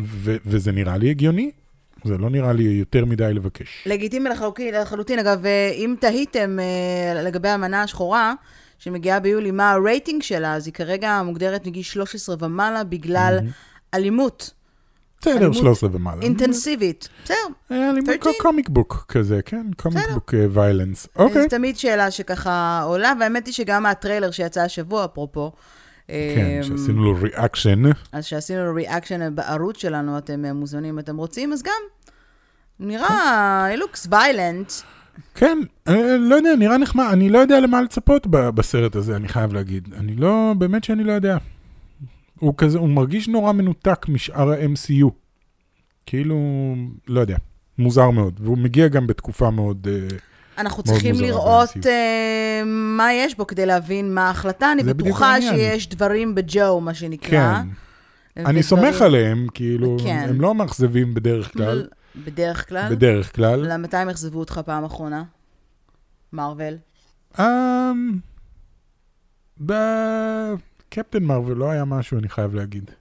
[0.03, 1.51] ו- וזה נראה לי הגיוני,
[2.03, 3.83] זה לא נראה לי יותר מדי לבקש.
[3.85, 5.19] לגיטימי לחלוטין, לחלוטין.
[5.19, 8.33] אגב, אה, אם תהיתם אה, לגבי המנה השחורה,
[8.79, 13.39] שמגיעה ביולי, מה הרייטינג שלה, אז היא כרגע מוגדרת מגיל 13 ומעלה בגלל
[13.93, 14.51] אלימות
[15.21, 16.21] בסדר, אלימות 13 ומעלה.
[16.21, 17.09] אינטנסיבית.
[17.23, 17.35] בסדר.
[17.71, 18.33] אה, אלימות 13.
[18.41, 19.65] comic book כזה, כן?
[19.77, 20.09] comic.
[20.13, 21.07] book violence.
[21.15, 21.41] אוקיי.
[21.41, 25.51] זו תמיד שאלה שככה עולה, והאמת היא שגם הטריילר שיצא השבוע, אפרופו,
[26.07, 27.83] כן, אה, שעשינו לו ריאקשן.
[28.11, 31.81] אז שעשינו לו ריאקשן בערוץ שלנו, אתם אה, מוזמנים אם אתם רוצים, אז גם,
[32.79, 34.83] נראה, it looks violent.
[35.35, 35.57] כן,
[35.87, 39.89] אה, לא יודע, נראה נחמד, אני לא יודע למה לצפות בסרט הזה, אני חייב להגיד.
[39.97, 41.37] אני לא, באמת שאני לא יודע.
[42.41, 45.09] הוא כזה, הוא מרגיש נורא מנותק משאר ה-MCU.
[46.05, 46.37] כאילו,
[47.07, 47.37] לא יודע,
[47.77, 48.39] מוזר מאוד.
[48.43, 49.87] והוא מגיע גם בתקופה מאוד...
[49.91, 50.17] אה,
[50.57, 51.69] אנחנו מאוד צריכים לראות.
[51.85, 54.71] אה, מה יש בו כדי להבין מה ההחלטה.
[54.71, 55.41] אני בטוחה.
[55.41, 57.61] שיש דברים בג'ו, מה שנקרא.
[58.35, 60.25] כן, אני סומך עליהם, כאילו, כן.
[60.29, 61.87] הם לא מאכזבים בדרך כלל.
[62.15, 62.95] בדרך כלל.
[62.95, 63.59] בדרך כלל.
[63.65, 65.23] למה, מתי הם אכזבו אותך פעם אחרונה?
[66.33, 66.73] מארוול.
[67.39, 68.19] אמ,
[70.91, 72.91] בקפטן מרוויל לא היה משהו, אני חייב להגיד.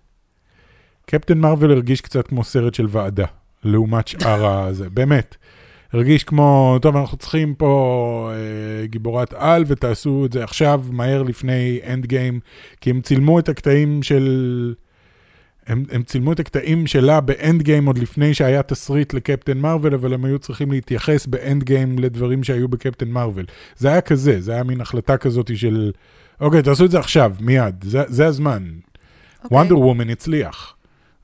[1.07, 3.27] קפטן מרוויל הרגיש קצת כמו סרט של ועדה,
[3.65, 5.37] לעומת שאר הזה, באמת.
[5.93, 11.81] הרגיש כמו, טוב, אנחנו צריכים פה אה, גיבורת על, ותעשו את זה עכשיו, מהר לפני
[11.87, 12.41] אנד גיים,
[12.81, 14.75] כי הם צילמו את הקטעים של...
[15.71, 20.15] הם, הם צילמו את הקטעים שלה באנד גיים עוד לפני שהיה תסריט לקפטן מרוויל, אבל
[20.15, 23.47] הם היו צריכים להתייחס באנד גיים לדברים שהיו בקפטן מרוויל.
[23.77, 25.93] זה היה כזה, זה היה מין החלטה כזאת של,
[26.41, 28.71] אוקיי, תעשו את זה עכשיו, מיד, זה, זה הזמן.
[29.51, 30.75] וונדר וומן הצליח.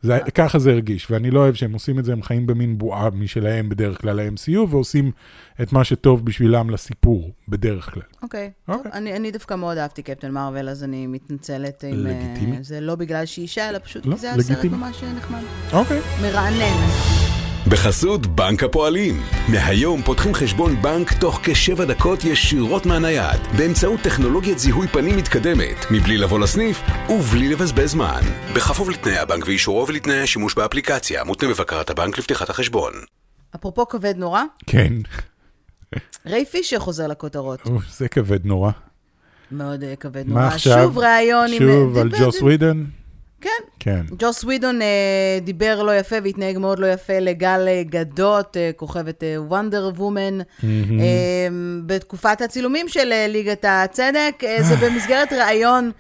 [0.03, 3.11] זה, ככה זה הרגיש, ואני לא אוהב שהם עושים את זה, הם חיים במין בועה
[3.11, 5.11] משלהם בדרך כלל ל-MCU, ועושים
[5.63, 8.03] את מה שטוב בשבילם לסיפור, בדרך כלל.
[8.23, 8.51] אוקיי.
[8.67, 8.93] טוב, אוקיי.
[8.93, 12.07] אני אני דווקא מאוד אהבתי קפטן מארוול, אז אני מתנצלת אם...
[12.07, 12.57] אה, לגיטימי.
[12.61, 14.65] זה לא בגלל שהיא אישה, אלא פשוט לא, כי זה היה סרט.
[14.65, 15.43] ממש נחמד.
[15.73, 16.01] אוקיי.
[16.23, 17.26] מרענן.
[17.69, 19.23] בחסות בנק הפועלים.
[19.49, 26.17] מהיום פותחים חשבון בנק תוך כשבע דקות ישירות מהנייד, באמצעות טכנולוגיית זיהוי פנים מתקדמת, מבלי
[26.19, 28.21] לבוא לסניף ובלי לבזבז זמן.
[28.57, 32.93] בכפוף לתנאי הבנק ואישורו ולתנאי השימוש באפליקציה, מותנה בבקרת הבנק לפתיחת החשבון.
[33.55, 34.93] אפרופו כבד נורא, כן,
[36.27, 37.61] ריי פישר חוזר לכותרות.
[37.91, 38.71] זה כבד נורא.
[39.53, 40.41] מאוד אה, כבד נורא.
[40.41, 40.85] מה עכשיו?
[40.85, 41.59] שוב ראיון עם...
[41.59, 42.85] שוב על דיבר- ג'וס ווידן?
[43.41, 43.51] כן.
[43.81, 44.01] כן.
[44.19, 44.87] ג'וס ווידון אה,
[45.43, 50.69] דיבר לא יפה והתנהג מאוד לא יפה לגל אה, גדות, אה, כוכבת וונדר וומן, אה,
[51.87, 54.35] בתקופת הצילומים של אה, ליגת הצדק.
[54.45, 55.91] אה, זה במסגרת ראיון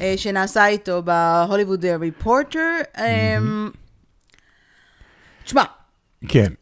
[0.00, 2.60] אה, שנעשה איתו בהוליווד ריפורטר.
[2.98, 3.36] אה,
[5.44, 5.62] תשמע,
[6.28, 6.52] כן.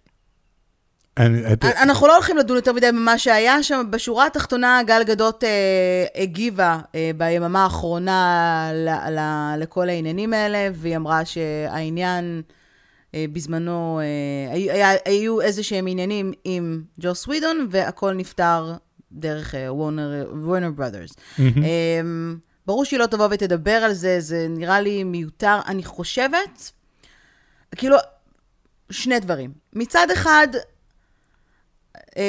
[1.18, 3.86] אני- את- אנחנו לא הולכים לדון יותר מדי במה שהיה שם.
[3.90, 5.50] בשורה התחתונה, גל גדות אה,
[6.22, 9.20] הגיבה אה, ביממה האחרונה ל, ל,
[9.58, 12.42] לכל העניינים האלה, והיא אמרה שהעניין
[13.14, 18.72] אה, בזמנו, אה, היה, היו איזה שהם עניינים עם ג'וס ווידון, והכל נפתר
[19.12, 21.10] דרך וורנר ברודרס.
[21.40, 21.44] אה,
[22.66, 25.58] ברור שהיא לא תבוא ותדבר על זה, זה נראה לי מיותר.
[25.66, 26.70] אני חושבת,
[27.76, 27.96] כאילו,
[28.90, 29.50] שני דברים.
[29.72, 30.60] מצד אחד, אה,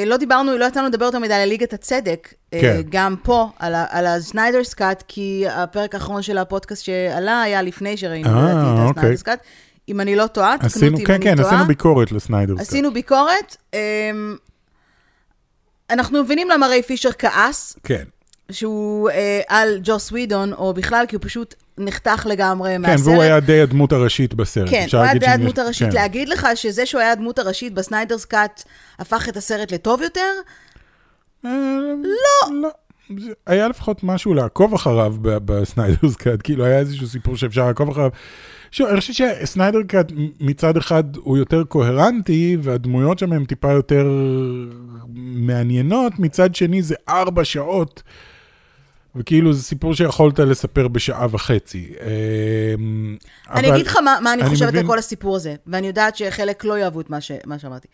[0.06, 2.82] לא דיברנו, לא יצאנו לדבר יותר מדי על ליגת הצדק, אה, כן.
[2.90, 7.62] גם פה, על, ה- על ה Snyder's Cut, כי הפרק האחרון של הפודקאסט שעלה היה
[7.62, 8.90] לפני שראינו אה, לדעתי את אוקיי.
[9.00, 9.40] ה Snyder's Cut.
[9.90, 11.48] אם אני לא טועה, תקנו אותי אם כן, אני כן, טועה.
[11.48, 12.54] עשינו ביקורת לסניידר.
[12.60, 13.58] עשינו ביקורת.
[13.74, 14.36] אמ,
[15.90, 18.04] אנחנו מבינים למה ריי פישר כעס, כן.
[18.52, 23.08] שהוא אה, על ג'וס ווידון, או בכלל, כי הוא פשוט נחתך לגמרי כן, מהסרט.
[23.08, 24.70] והוא היה די הדמות הראשית בסרט.
[24.70, 25.90] כן, הוא היה די הדמות הראשית.
[25.90, 25.96] כן.
[25.96, 28.64] להגיד לך שזה שהוא היה הדמות הראשית ב Snyder's Cut
[29.00, 30.32] הפך את הסרט לטוב יותר?
[31.46, 31.50] אה,
[32.04, 32.70] לא.
[33.48, 38.10] היה לפחות משהו לעקוב אחריו ב Snyder's Cut, כאילו היה איזשהו סיפור שאפשר לעקוב אחריו.
[38.72, 43.72] שוב, אני חושב ש Snyder Cut מצד אחד הוא יותר קוהרנטי, והדמויות שם הן טיפה
[43.72, 44.08] יותר
[45.16, 48.04] מעניינות, מצד שני זה ארבע שעות,
[49.16, 51.94] וכאילו זה סיפור שיכולת לספר בשעה וחצי.
[52.78, 53.18] אמ,
[53.50, 56.16] אני אגיד לך מה, מה אני אני חושבת מבין- על כל הסיפור הזה, ואני יודעת
[56.16, 57.88] שחלק לא יאהבו את מה, ש, מה שאמרתי.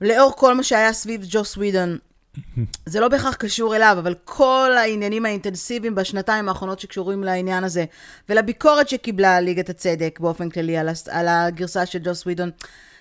[0.00, 1.98] לאור כל מה שהיה סביב ג'וס ווידון,
[2.86, 7.84] זה לא בהכרח קשור אליו, אבל כל העניינים האינטנסיביים בשנתיים האחרונות שקשורים לעניין הזה,
[8.28, 12.50] ולביקורת שקיבלה ליגת הצדק באופן כללי על, הס- על הגרסה של ג'וס ווידון,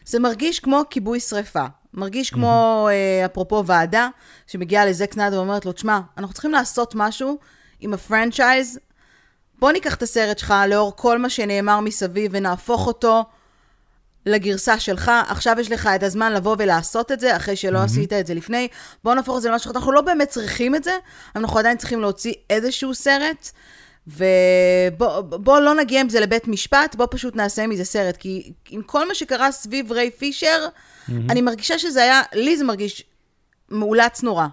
[0.06, 1.66] זה מרגיש כמו כיבוי שרפה.
[1.94, 4.08] מרגיש כמו, אה, אפרופו ועדה,
[4.48, 7.38] שמגיעה לזק סניידר ואומרת לו, תשמע, אנחנו צריכים לעשות משהו
[7.80, 8.80] עם הפרנצ'ייז
[9.60, 13.24] בוא ניקח את הסרט שלך לאור כל מה שנאמר מסביב ונהפוך אותו
[14.26, 15.12] לגרסה שלך.
[15.28, 17.86] עכשיו יש לך את הזמן לבוא ולעשות את זה, אחרי שלא mm-hmm.
[17.86, 18.68] עשית את זה לפני.
[19.04, 19.72] בוא נהפוך את זה למשהו.
[19.72, 20.98] אנחנו לא באמת צריכים את זה,
[21.36, 23.52] אנחנו עדיין צריכים להוציא איזשהו סרט.
[24.08, 28.18] ובוא בוא לא נגיע עם זה לבית משפט, בוא פשוט נעשה מזה סרט.
[28.18, 31.12] כי עם כל מה שקרה סביב ריי פישר, mm-hmm.
[31.30, 33.04] אני מרגישה שזה היה, לי זה מרגיש
[33.70, 34.48] מאולץ נורא.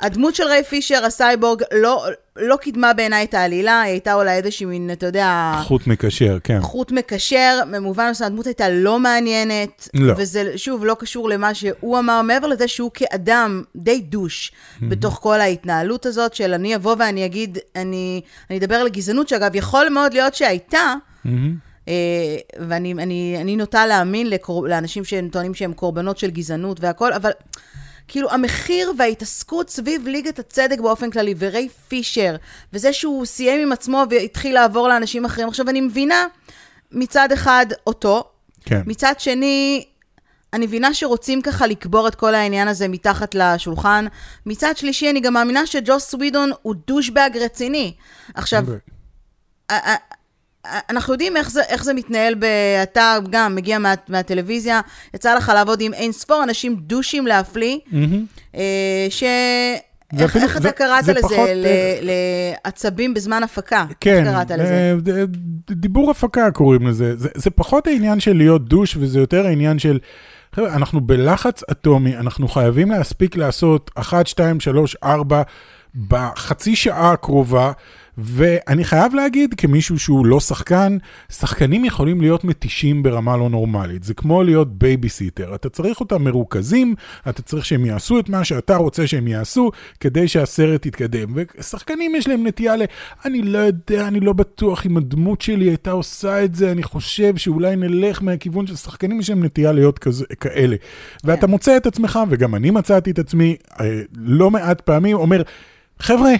[0.00, 4.66] הדמות של ריי פישר, הסייבורג, לא, לא קידמה בעיניי את העלילה, היא הייתה אולי איזושהי
[4.66, 6.60] מין, אתה יודע, חוט מקשר, כן.
[6.60, 10.14] חוט מקשר, במובן מסוים, הדמות הייתה לא מעניינת, לא.
[10.16, 15.40] וזה שוב לא קשור למה שהוא אמר, מעבר לזה שהוא כאדם די דוש בתוך כל
[15.40, 20.14] ההתנהלות הזאת של אני אבוא ואני אגיד, אני, אני אדבר על הגזענות, שאגב, יכול מאוד
[20.14, 20.94] להיות שהייתה,
[21.88, 21.92] אה,
[22.68, 24.68] ואני אני, אני נוטה להאמין לקור...
[24.68, 27.30] לאנשים שהם טוענים שהם קורבנות של גזענות והכל, אבל
[28.10, 32.36] כאילו המחיר וההתעסקות סביב ליגת הצדק באופן כללי, וריי פישר,
[32.72, 35.48] וזה שהוא סיים עם עצמו והתחיל לעבור לאנשים אחרים.
[35.48, 36.26] עכשיו, אני מבינה
[36.92, 38.24] מצד אחד אותו,
[38.64, 38.80] כן.
[38.86, 39.84] מצד שני,
[40.52, 44.06] אני מבינה שרוצים ככה לקבור את כל העניין הזה מתחת לשולחן.
[44.46, 47.94] מצד שלישי, אני גם מאמינה שג'וס ווידון הוא דושבג רציני.
[48.34, 48.64] עכשיו,
[49.68, 50.19] א- א-
[50.90, 52.44] אנחנו יודעים איך זה, איך זה מתנהל, ב...
[52.82, 54.80] אתה גם מגיע מה, מהטלוויזיה,
[55.14, 57.78] יצא לך לעבוד עם אין ספור אנשים דושים להפליא,
[58.54, 58.60] אה,
[59.10, 59.22] ש...
[60.18, 61.22] איך, איך אתה זה- קראת זה לזה?
[61.22, 63.84] פחות, ל- אה, לעצבים בזמן הפקה.
[64.00, 64.72] כן, איך קראת לזה?
[64.74, 64.94] אה,
[65.24, 65.36] ד-
[65.70, 67.16] דיבור הפקה קוראים לזה.
[67.16, 69.98] זה, זה פחות העניין של להיות דוש, וזה יותר העניין של,
[70.54, 75.42] חבר'ה, אנחנו בלחץ אטומי, אנחנו חייבים להספיק לעשות 1, 2, 3, 4
[76.08, 77.72] בחצי שעה הקרובה,
[78.18, 80.96] ואני חייב להגיד, כמישהו שהוא לא שחקן,
[81.32, 84.04] שחקנים יכולים להיות מתישים ברמה לא נורמלית.
[84.04, 85.54] זה כמו להיות בייביסיטר.
[85.54, 86.94] אתה צריך אותם מרוכזים,
[87.28, 89.70] אתה צריך שהם יעשו את מה שאתה רוצה שהם יעשו,
[90.00, 91.34] כדי שהסרט יתקדם.
[91.34, 92.82] ושחקנים יש להם נטייה ל...
[93.24, 97.36] אני לא יודע, אני לא בטוח אם הדמות שלי הייתה עושה את זה, אני חושב
[97.36, 100.76] שאולי נלך מהכיוון של שחקנים יש להם נטייה להיות כזה, כאלה.
[101.24, 105.42] ואתה מוצא את עצמך, וגם אני מצאתי את עצמי אה, לא מעט פעמים, אומר,
[105.98, 106.30] חבר'ה,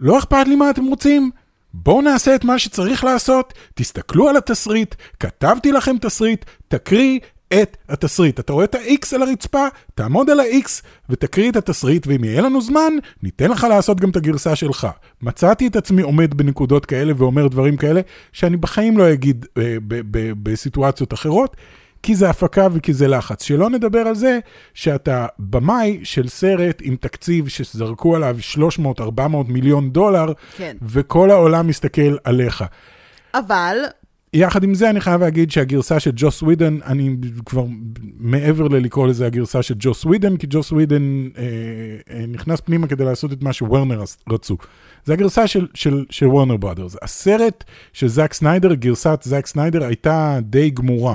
[0.00, 1.30] לא אכפת לי מה אתם רוצים,
[1.74, 7.18] בואו נעשה את מה שצריך לעשות, תסתכלו על התסריט, כתבתי לכם תסריט, תקריא
[7.52, 8.40] את התסריט.
[8.40, 12.60] אתה רואה את ה-X על הרצפה, תעמוד על ה-X ותקריא את התסריט, ואם יהיה לנו
[12.60, 14.88] זמן, ניתן לך לעשות גם את הגרסה שלך.
[15.22, 18.00] מצאתי את עצמי עומד בנקודות כאלה ואומר דברים כאלה,
[18.32, 19.76] שאני בחיים לא אגיד אה,
[20.42, 21.56] בסיטואציות אחרות.
[22.02, 23.42] כי זה הפקה וכי זה לחץ.
[23.42, 24.38] שלא נדבר על זה
[24.74, 28.36] שאתה במאי של סרט עם תקציב שזרקו עליו
[29.18, 30.76] 300-400 מיליון דולר, כן.
[30.82, 32.64] וכל העולם מסתכל עליך.
[33.34, 33.76] אבל,
[34.32, 37.64] יחד עם זה אני חייב להגיד שהגרסה של ג'וס ווידן, אני כבר
[38.18, 41.44] מעבר ללקרוא לזה הגרסה של ג'וס ווידן, כי ג'וס ווידן אה,
[42.10, 44.56] אה, נכנס פנימה כדי לעשות את מה שוורנר רצו.
[45.04, 46.96] זה הגרסה של, של, של וורנר ברודרס.
[47.02, 51.14] הסרט של זאק סניידר, גרסת זאק סניידר, הייתה די גמורה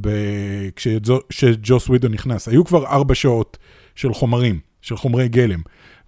[0.00, 2.48] ב- כשג'ו- כשג'וס ווידון נכנס.
[2.48, 3.58] היו כבר ארבע שעות
[3.94, 5.60] של חומרים, של חומרי גלם.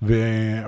[0.02, 0.14] ו...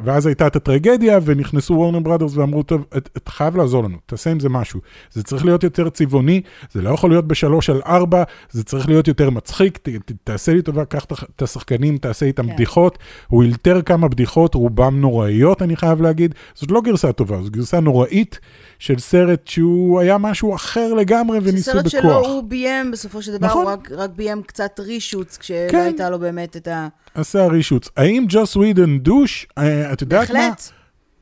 [0.05, 4.31] ואז הייתה את הטרגדיה, ונכנסו וורנר ברודרס ואמרו, טוב, את- אתה חייב לעזור לנו, תעשה
[4.31, 4.81] עם זה משהו.
[5.13, 6.41] זה צריך להיות יותר צבעוני,
[6.73, 10.55] זה לא יכול להיות בשלוש על ארבע, זה צריך להיות יותר מצחיק, ת, ת, תעשה
[10.55, 12.55] לי טובה, קח את את השחקנים, תעשה איתם כן.
[12.55, 12.99] בדיחות.
[13.29, 16.35] הוא אילתר כמה בדיחות, רובם נוראיות, אני חייב להגיד.
[16.55, 18.39] זאת לא גרסה טובה, זו גרסה נוראית
[18.79, 21.91] של סרט שהוא היה משהו אחר לגמרי, זה וניסו סרט בכוח.
[22.03, 23.63] שלו הוא ביים, בסופו של דבר, נכון.
[23.65, 25.79] הוא רק, רק ביים קצת רישוץ, כשלא כן.
[25.79, 26.89] הייתה לו באמת את ה...
[27.15, 27.89] עשה רישוץ.
[27.97, 29.47] האם ג'וס ווידן דוש?
[29.59, 30.39] אה, את יודעת מה?
[30.39, 30.63] בהחלט.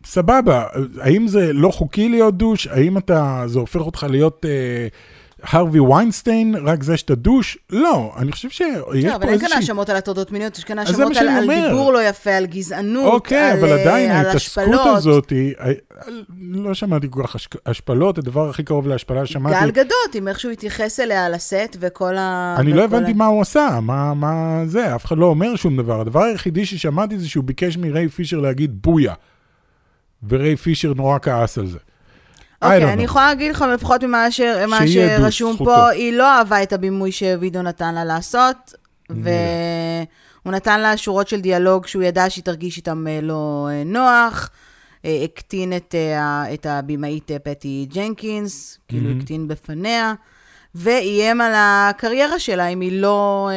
[0.04, 0.66] סבבה,
[1.00, 2.66] האם זה לא חוקי להיות דוש?
[2.66, 4.86] האם אתה, זה הופך אותך להיות, אה,
[5.42, 7.58] הרווי ויינסטיין, רק זה שאתה דוש?
[7.70, 8.66] לא, אני חושב שיש
[9.04, 9.56] לא, פה אבל אין כאן איזושהי...
[9.56, 11.68] האשמות על הטרדות מיניות, יש כאן האשמות על על.
[11.68, 14.96] דיבור לא יפה, על גזענות, אוקיי, על, אבל אה, עדיין על ההתעסקות השפלות.
[14.96, 15.54] הזאת, היא-
[16.40, 19.60] לא שמעתי כל כך השפלות, הדבר הכי קרוב להשפלה ששמעתי.
[19.60, 22.56] גל גדות, עם איך שהוא התייחס אליה על הסט וכל ה...
[22.58, 26.00] אני לא הבנתי מה הוא עשה, מה, מה זה, אף אחד לא אומר שום דבר.
[26.00, 29.14] הדבר היחידי ששמעתי זה שהוא ביקש מריי פישר להגיד בויה.
[30.28, 31.78] וריי פישר נורא כעס על זה.
[32.62, 33.04] אוקיי, אני know.
[33.04, 34.40] יכולה להגיד לך לפחות ממה ש-
[34.86, 35.70] שרשום זכותו.
[35.70, 38.74] פה, היא לא אהבה את הבימוי שווידאו נתן לה לעשות,
[39.10, 44.50] והוא נתן לה שורות של דיאלוג שהוא ידע שהיא תרגיש איתם אה, לא אה, נוח,
[45.04, 45.94] אה, הקטין את,
[46.54, 49.20] את הבמאית אה, פטי ג'נקינס, כאילו מהמם.
[49.20, 50.14] הקטין בפניה,
[50.74, 53.50] ואיים על הקריירה שלה אם היא לא,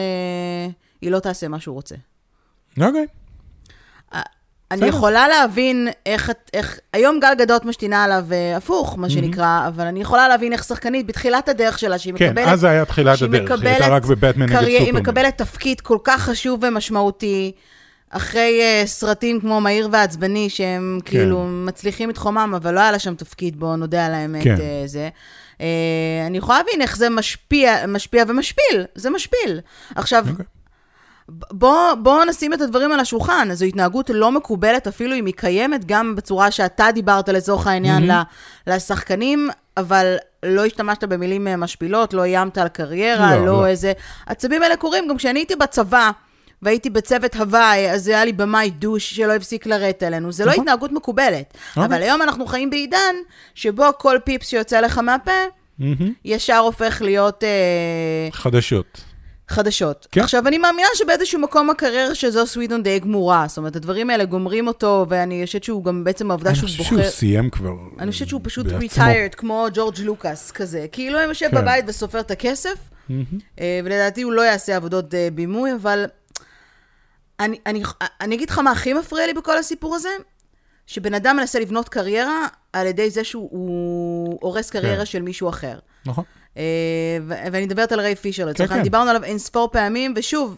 [1.01, 1.95] היא לא תעשה מה שהוא רוצה.
[2.81, 3.05] אוקיי.
[4.71, 4.85] אני.
[4.87, 9.85] יכולה להבין איך, את- איך, היום גל גדות משתינה עליו אה, הפוך, מה שנקרא, אבל
[9.85, 12.47] אני יכולה להבין איך שחקנית בתחילת הדרך שלה, שהיא כן, מקבלת...
[12.47, 14.99] אז זה היה תחילת הדרך, היא הייתה רק בבטמן נגד קרי- היא סופרמן.
[15.01, 17.51] מקבלת תפקיד כל כך חשוב ומשמעותי,
[18.09, 21.11] אחרי uh, סרטים כמו מהיר ועצבני, שהם כן.
[21.11, 24.55] כאילו מצליחים את חומם, אבל לא היה לה שם תפקיד, בואו נודה על האמת, כן.
[24.55, 25.09] uh, זה.
[25.57, 25.61] Uh,
[26.27, 29.59] אני יכולה להבין איך זה משפיע, משפיע ומשפיל, זה משפיל.
[29.95, 30.45] עכשיו, אוקיי.
[31.29, 33.47] בוא, בוא נשים את הדברים על השולחן.
[33.53, 38.13] זו התנהגות לא מקובלת, אפילו אם היא קיימת, גם בצורה שאתה דיברת לצורך העניין Mm-hmm.
[38.67, 43.67] לשחקנים, אבל לא השתמשת במילים אה, משפילות, לא איימת על קריירה, לא, לא, לא.
[43.67, 43.93] איזה...
[44.27, 46.11] הצבים האלה קורים, גם כשאני הייתי בצבא,
[46.61, 50.31] והייתי בצוות הוואי, אז היה לי במאי דוש שלא הפסיק לרדת עלינו.
[50.31, 50.63] זה לא נכון.
[50.63, 51.57] התנהגות מקובלת.
[51.69, 51.85] אוקיי.
[51.85, 53.15] אבל היום אנחנו חיים בעידן
[53.55, 55.31] שבו כל פיפס שיוצא לך מהפה,
[55.79, 56.13] מהמם.
[56.25, 57.43] ישר הופך להיות...
[57.43, 59.14] אה, חדשות.
[59.47, 60.07] חדשות.
[60.11, 60.21] כן.
[60.21, 63.45] עכשיו, אני מאמינה שבאיזשהו מקום הקריירה של זו סווידון די גמורה.
[63.47, 66.83] זאת אומרת, הדברים האלה גומרים אותו, ואני חושבת שהוא גם בעצם העובדה אני שהוא חושב
[66.83, 67.01] בוחר...
[67.01, 67.73] שהוא סיים כבר.
[67.99, 70.85] אני חושבת שהוא פשוט retired, כמו ג'ורג' לוקאס כזה.
[70.91, 71.61] כאילו, הוא יושב כן.
[71.61, 72.75] בבית וסופר את הכסף.
[73.59, 76.05] אה, ולדעתי הוא לא יעשה עבודות אה, בימוי, אבל
[77.39, 77.83] אני, אני,
[78.21, 80.09] אני אגיד לך מה הכי מפריע לי בכל הסיפור הזה,
[80.87, 85.05] שבן אדם מנסה לבנות קריירה על ידי זה שהוא הוא הורס קריירה כן.
[85.05, 85.79] של מישהו אחר.
[86.05, 86.23] נכון.
[86.57, 86.63] אה,
[87.27, 88.73] ואני מדברת על ריי פישר לצורך כן.
[88.73, 90.57] העניין, דיברנו עליו אין ספור פעמים, ושוב,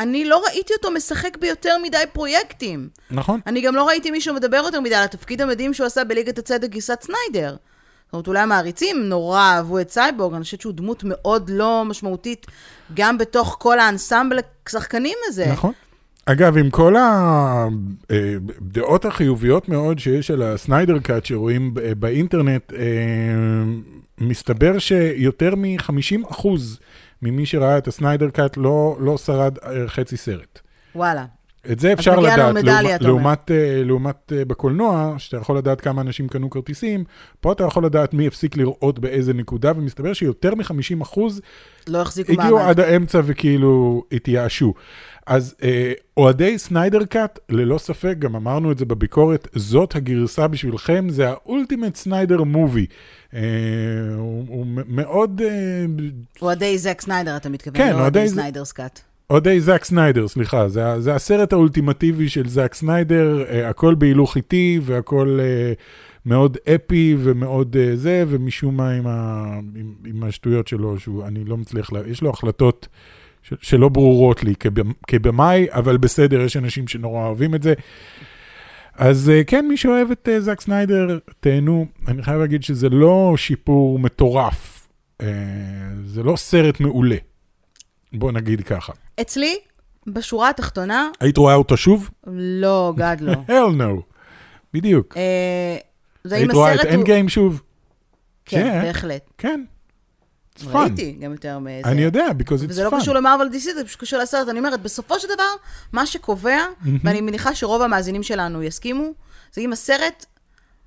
[0.00, 2.88] אני לא ראיתי אותו משחק ביותר מדי פרויקטים.
[3.10, 3.40] נכון.
[3.46, 6.68] אני גם לא ראיתי מישהו מדבר יותר מדי על התפקיד המדהים שהוא עשה בליגת הצדק
[6.68, 7.56] גיסת סניידר.
[8.06, 12.46] זאת אומרת, אולי המעריצים נורא אהבו את סייבורג, אני חושבת שהוא דמות מאוד לא משמעותית,
[12.94, 15.46] גם בתוך כל האנסמבל השחקנים הזה.
[15.52, 15.72] נכון.
[16.26, 16.94] אגב, עם כל
[18.08, 22.78] הדעות החיוביות מאוד שיש על הסניידר קאט שרואים באינטרנט, אה,
[24.20, 26.46] מסתבר שיותר מ-50%
[27.22, 30.60] ממי שראה את הסניידר קאט לא, לא שרד אה, חצי סרט.
[30.94, 31.24] וואלה.
[31.72, 33.00] את זה אפשר לדעת, מדליה, לעומת.
[33.00, 37.04] לעומת, אה, לעומת אה, בקולנוע, שאתה יכול לדעת כמה אנשים קנו כרטיסים,
[37.40, 41.20] פה אתה יכול לדעת מי הפסיק לראות באיזה נקודה, ומסתבר שיותר מ-50%
[41.88, 42.70] לא החזיקו הגיעו מעמד.
[42.70, 44.74] עד האמצע וכאילו התייאשו.
[45.26, 51.06] אז אה, אוהדי Snyder Cut, ללא ספק, גם אמרנו את זה בביקורת, זאת הגרסה בשבילכם,
[51.08, 52.86] זה ה ultimate Snyder movie.
[53.34, 53.40] אה,
[54.16, 55.40] הוא, מאוד...
[55.44, 55.84] אה,
[56.42, 59.00] אוהדי זק סניידר, אתה מתכוון, כן, לא אוהדי Snyder's Cut.
[59.30, 64.80] אוהדי זאק סניידר, סליחה, זה, זה הסרט האולטימטיבי של זאק סניידר, אה, הכל בהילוך איטי
[64.82, 65.72] והכל אה,
[66.26, 69.44] מאוד אפי ומאוד אה, זה, ומשום מה עם, ה,
[69.76, 72.88] עם, עם השטויות שלו, שהוא, אני לא מצליח, לה, יש לו החלטות
[73.42, 77.74] ש, שלא ברורות לי כבמ- כבמאי, אבל בסדר, יש אנשים שנורא אוהבים את זה.
[78.94, 81.86] אז אה, כן, מי שאוהב את אה, זאק סניידר, תהנו.
[82.08, 84.88] אני חייב להגיד שזה לא שיפור מטורף,
[85.20, 85.26] אה,
[86.04, 87.16] זה לא סרט מעולה.
[88.12, 88.92] בוא נגיד ככה.
[89.20, 89.58] אצלי,
[90.06, 92.10] בשורה התחתונה, היית רואה אותו שוב?
[92.36, 93.32] לא, גוד לא.
[93.48, 94.02] hell no.
[94.74, 95.16] בדיוק.
[95.16, 95.76] אה,
[96.24, 97.04] זה היית רואה את אנד.
[97.04, 97.62] גיים שוב?
[98.44, 98.82] כן, כן.
[98.82, 99.22] בהחלט.
[99.38, 99.64] כן.
[100.58, 100.76] It's fun.
[100.76, 101.80] ראיתי גם יותר מזה.
[101.84, 103.00] אני יודע, because it's וזה לא fun.
[103.00, 104.48] קשור למרוויל דיסי, זה פשוט קשור לסרט.
[104.48, 105.44] אני אומרת, בסופו של דבר,
[105.92, 106.58] מה שקובע,
[107.04, 109.04] ואני מניחה שרוב המאזינים שלנו יסכימו,
[109.52, 110.26] זה אם הסרט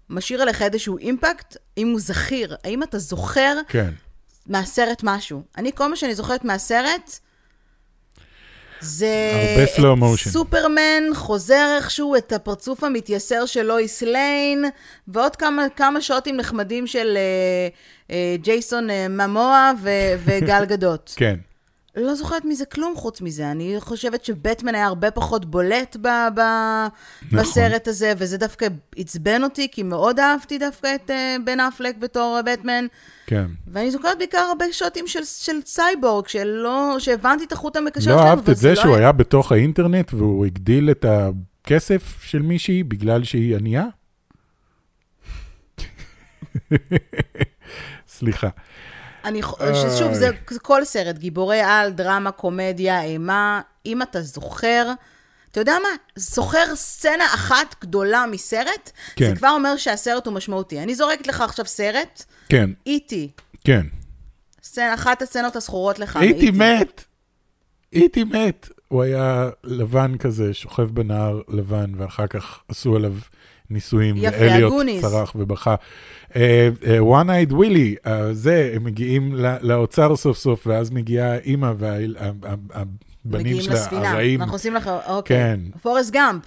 [0.10, 3.90] משאיר עליך איזשהו אימפקט, אם הוא זכיר, האם אתה זוכר כן.
[4.48, 5.42] מהסרט משהו.
[5.58, 7.20] אני, כל מה שאני זוכרת מהסרט,
[8.84, 9.32] זה...
[9.34, 10.30] הרבה slow את motion.
[10.30, 14.66] סופרמן חוזר איכשהו את הפרצוף המתייסר של לואיס ליין,
[15.08, 17.68] ועוד כמה, כמה שוטים נחמדים של אה,
[18.16, 21.14] אה, ג'ייסון אה, ממואה ו- וגל גדות.
[21.18, 21.36] כן.
[21.96, 23.52] לא זוכרת מזה כלום חוץ מזה.
[23.52, 26.88] אני חושבת שבטמן היה הרבה פחות בולט ב- ב-
[27.22, 27.40] נכון.
[27.40, 32.40] בסרט הזה, וזה דווקא עצבן אותי, כי מאוד אהבתי דווקא את אה, בן אפלק בתור
[32.46, 32.86] בטמן.
[33.26, 33.46] כן.
[33.68, 38.28] ואני זוכרת בעיקר הרבה שוטים של, של סייבורג, שלא, שהבנתי את החוט המקשר לא שלהם,
[38.28, 42.84] אהבת אבל את זה לא שהוא היה בתוך האינטרנט והוא הגדיל את הכסף של מישהי
[42.84, 43.86] בגלל שהיא ענייה?
[49.26, 49.42] אני,
[49.74, 50.30] ששוב, זה
[50.62, 53.62] כל סרט, גיבורי על, דרמה, קומדיה, אימה.
[53.86, 54.92] אם אתה זוכר,
[55.52, 55.90] אתה יודע מה?
[56.16, 59.30] זוכר סצנה אחת גדולה מסרט, כן.
[59.30, 60.80] זה כבר אומר שהסרט הוא משמעותי.
[60.80, 63.32] אני זורקת לך עכשיו סרט, כן, איטי.
[63.64, 63.86] כן.
[64.64, 66.16] סצנה, אחת הסצנות הזכורות לך.
[66.16, 66.64] הייתי מ-E.T..
[66.64, 67.04] מת.
[67.92, 68.70] הייתי מת.
[68.88, 73.14] הוא היה לבן כזה, שוכב בנהר לבן, ואחר כך עשו עליו
[73.72, 75.02] ואליוט הגוניס.
[75.02, 75.76] צרח ובכה.
[76.36, 81.74] אה, אה, one eyed willy, אה, זה, הם מגיעים לאוצר סוף סוף, ואז מגיעה אימא
[81.78, 84.12] והבנים מגיעים שלה, לספינה.
[84.12, 84.42] הרעים.
[84.42, 85.38] אנחנו עושים לך, אוקיי.
[85.38, 85.60] כן.
[85.82, 86.44] פורסט גאמפ.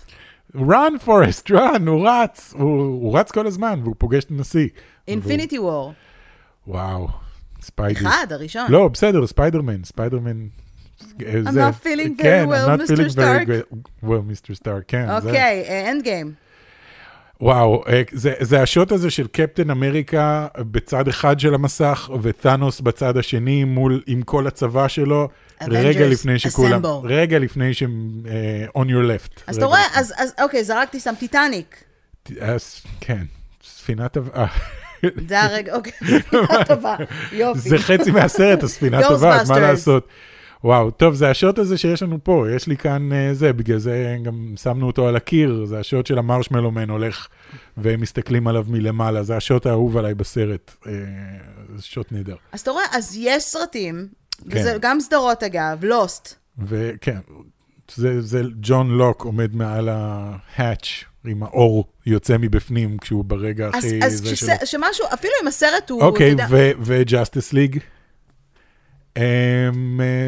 [0.56, 4.68] run פורסט, run, הוא רץ, הוא, הוא רץ כל הזמן, והוא פוגש את הנשיא.
[5.08, 5.92] אינפיניטי וור.
[6.66, 7.08] וואו,
[7.60, 8.00] ספיידי.
[8.00, 8.72] אחד, הראשון.
[8.72, 10.46] לא, בסדר, ספיידרמן, ספיידרמן.
[11.26, 12.96] אה, I'm not feeling very כן, well, I'm not Mr.
[12.96, 14.04] feeling very Stark.
[14.04, 14.62] well, Mr.
[14.62, 15.06] Stark, כן.
[15.10, 16.45] אוקיי, אנד גיים.
[17.40, 23.16] וואו, אה, זה, זה השוט הזה של קפטן אמריקה בצד אחד של המסך, ותאנוס בצד
[23.16, 25.28] השני מול, עם כל הצבא שלו,
[25.60, 26.88] Avengers רגע לפני שכולם, assemble.
[27.04, 29.40] רגע לפני שהם uh, on your left.
[29.46, 29.86] אז אתה רואה.
[29.94, 31.84] אז, אז אוקיי, זרקתי שם טיטניק.
[32.40, 33.22] אז, כן,
[33.64, 34.16] ספינת.
[34.16, 34.46] אה,
[35.28, 36.96] זה הרגע, אוקיי, ספינה טובה,
[37.32, 37.68] יופי.
[37.68, 39.58] זה חצי מהסרט, הספינה טובה, מה.
[39.58, 40.08] לעשות?
[40.66, 44.16] וואו, טוב, זה השוט הזה שיש לנו פה, יש לי כאן אה, זה, בגלל זה
[44.22, 47.26] גם שמנו אותו על הקיר, זה השוט של המרשמלו מן הולך,
[47.76, 50.92] והם מסתכלים עליו מלמעלה, זה השוט האהוב עליי בסרט, אה,
[51.76, 52.36] זה שוט נהדר.
[52.52, 54.08] אז אתה רואה, אז יש סרטים,
[54.50, 54.60] כן.
[54.60, 56.34] וזה גם סדרות אגב, לוסט.
[56.58, 57.18] וכן,
[57.94, 64.04] זה, זה ג'ון לוק עומד מעל ההאץ' עם האור יוצא מבפנים כשהוא ברגע אז, הכי...
[64.04, 64.66] אז זה כשס, שלו.
[64.66, 66.34] שמשהו, אפילו אם הסרט הוא, אוקיי,
[66.80, 67.78] וג'אסטיס ליג.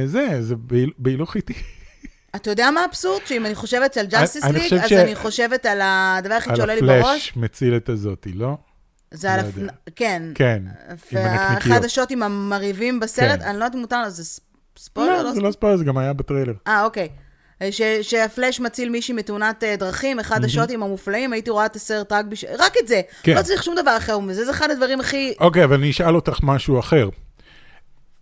[0.07, 1.55] זה, זה בהיל- בהילוך איטי.
[2.37, 3.21] אתה יודע מה האבסורד?
[3.27, 6.75] שאם אני חושבת על ג'אסטיס ליג, אז ש- אני חושבת על הדבר היחיד על שעולה
[6.75, 8.57] לי בראש, הפלאש מציל את הזאתי, לא?
[9.11, 9.57] זה על לא הפ...
[9.57, 9.73] יודע.
[9.97, 10.23] כן.
[10.35, 11.85] כן, עם ואחד הנקניקיות.
[11.85, 13.47] השוטים המרהיבים בסרט, כן.
[13.49, 14.41] אני לא יודעת אם מותר לו, זה ס-
[14.79, 15.23] ספוילר?
[15.23, 16.53] לא, זה לא ספוילר, זה גם היה בטריילר.
[16.67, 17.09] אה, אוקיי.
[17.71, 22.25] ש, שהפלאש מציל מישהי מתאונת אה, דרכים, אחד השוטים המופלאים, הייתי רואה את הסרט רק
[22.25, 22.45] בש...
[22.59, 23.01] רק את זה.
[23.23, 23.35] כן.
[23.37, 25.35] לא צריך שום דבר אחר מזה, זה אחד הדברים הכי...
[25.41, 27.09] אוקיי, אבל אני אשאל אותך משהו אחר.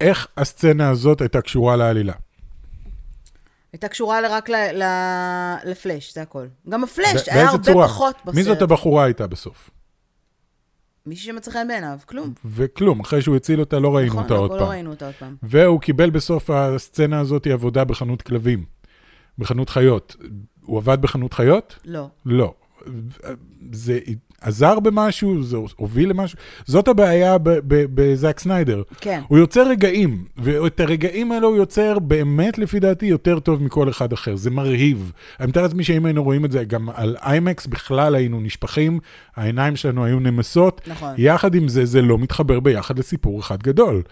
[0.01, 2.12] איך הסצנה הזאת הייתה קשורה לעלילה?
[3.72, 4.82] הייתה קשורה רק ל, ל,
[5.64, 6.47] לפלאש, זה הכל.
[6.68, 7.88] גם הפלאש ב- היה הרבה צורה?
[7.88, 8.34] פחות בסרט.
[8.34, 9.70] מי זאת הבחורה הייתה בסוף?
[11.07, 12.32] מישהי שמצא חן בעיניו, כלום.
[12.44, 14.68] וכלום, אחרי שהוא הציל אותה לא ראינו נכון, אותה עוד לא פעם.
[14.68, 15.36] ראינו אותה עוד פעם.
[15.42, 18.64] והוא קיבל בסוף הסצנה הזאת עבודה בחנות כלבים,
[19.38, 20.16] בחנות חיות.
[20.62, 21.78] הוא עבד בחנות חיות?
[21.84, 22.09] לא.
[22.26, 22.55] לא.
[23.72, 23.99] זה
[24.41, 25.43] עזר במשהו?
[25.43, 26.39] זה הוביל למשהו?
[26.66, 27.37] זאת הבעיה
[27.68, 28.82] בזאק סניידר.
[29.01, 29.20] כן.
[29.28, 34.12] הוא יוצר רגעים, ואת הרגעים האלו הוא יוצר באמת, לפי דעתי, יותר טוב מכל אחד
[34.12, 34.37] אחר.
[34.37, 35.12] זה מרהיב.
[35.41, 38.99] אני מתאר לעצמי שאם היינו רואים את זה גם על איימקס, בכלל היינו נשפכים,
[39.37, 40.80] העיניים שלנו היו נמסות.
[40.87, 41.14] נכון.
[41.18, 44.03] יחד עם זה, זה לא מתחבר ביחד לסיפור אחד גדול.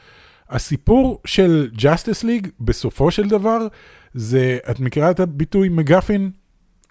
[0.50, 3.66] הסיפור של Justice League, בסופו של דבר,
[4.14, 6.30] זה, את מכירה את הביטוי מגפין?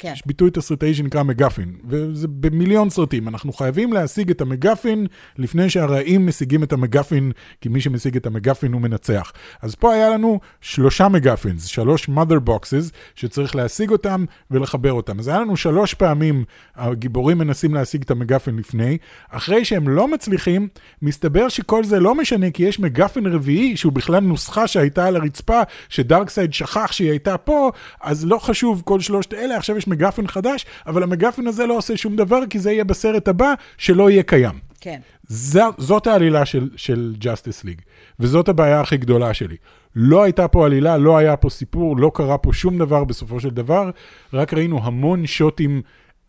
[0.04, 0.14] כן.
[0.14, 3.28] יש ביטוי תסריטאי שנקרא מגפין, וזה במיליון סרטים.
[3.28, 7.32] אנחנו חייבים להשיג את המגפין לפני שהרעים משיגים את המגפין,
[7.62, 9.34] כי מי שמשיג את המגפין הוא מנצח.
[9.62, 15.20] אז פה היה לנו שלושה מגפינס, שלוש mother boxes, שצריך להשיג אותם ולחבר אותם.
[15.20, 16.44] אז היה לנו שלוש פעמים
[16.76, 18.98] הגיבורים מנסים להשיג את המגפין לפני.
[19.30, 20.68] אחרי שהם לא מצליחים,
[21.02, 25.62] מסתבר שכל זה לא משנה, כי יש מגפין רביעי, שהוא בכלל נוסחה שהייתה על הרצפה,
[25.90, 30.66] שדארקסייד שכח שהיא הייתה פה, אז לא חשוב כל שלושת אלה, עכשיו יש מגפין חדש,
[30.88, 34.60] אבל המגפין הזה לא עושה שום דבר, כי זה יהיה בסרט הבא, שלא יהיה קיים.
[34.82, 35.00] כן.
[35.28, 37.82] ז, זאת העלילה של, של Justice League,
[38.20, 39.56] וזאת הבעיה הכי גדולה שלי.
[39.96, 43.50] לא הייתה פה עלילה, לא היה פה סיפור, לא קרה פה שום דבר בסופו של
[43.50, 43.90] דבר,
[44.34, 45.82] רק ראינו המון שוטים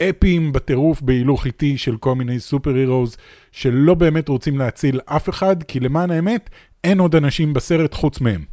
[0.03, 3.17] אפיים בטירוף בהילוך איטי של כל מיני סופר הירוז,
[3.53, 6.51] שלא באמת רוצים להציל אף אחד, כי למען האמת,
[6.85, 8.45] אין עוד אנשים בסרט חוץ מהם.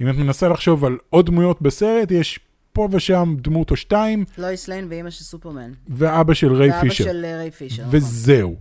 [0.00, 2.40] אם את מנסה לחשוב על עוד דמויות בסרט, יש
[2.76, 5.70] פה ושם דמות או שתיים, לואיס ליין ואימא של סופרמן.
[5.88, 7.04] ואבא של ריי ואבא פישר.
[7.04, 7.82] של אה, ריי פישר.
[7.82, 7.96] נכון.
[7.96, 8.56] וזהו.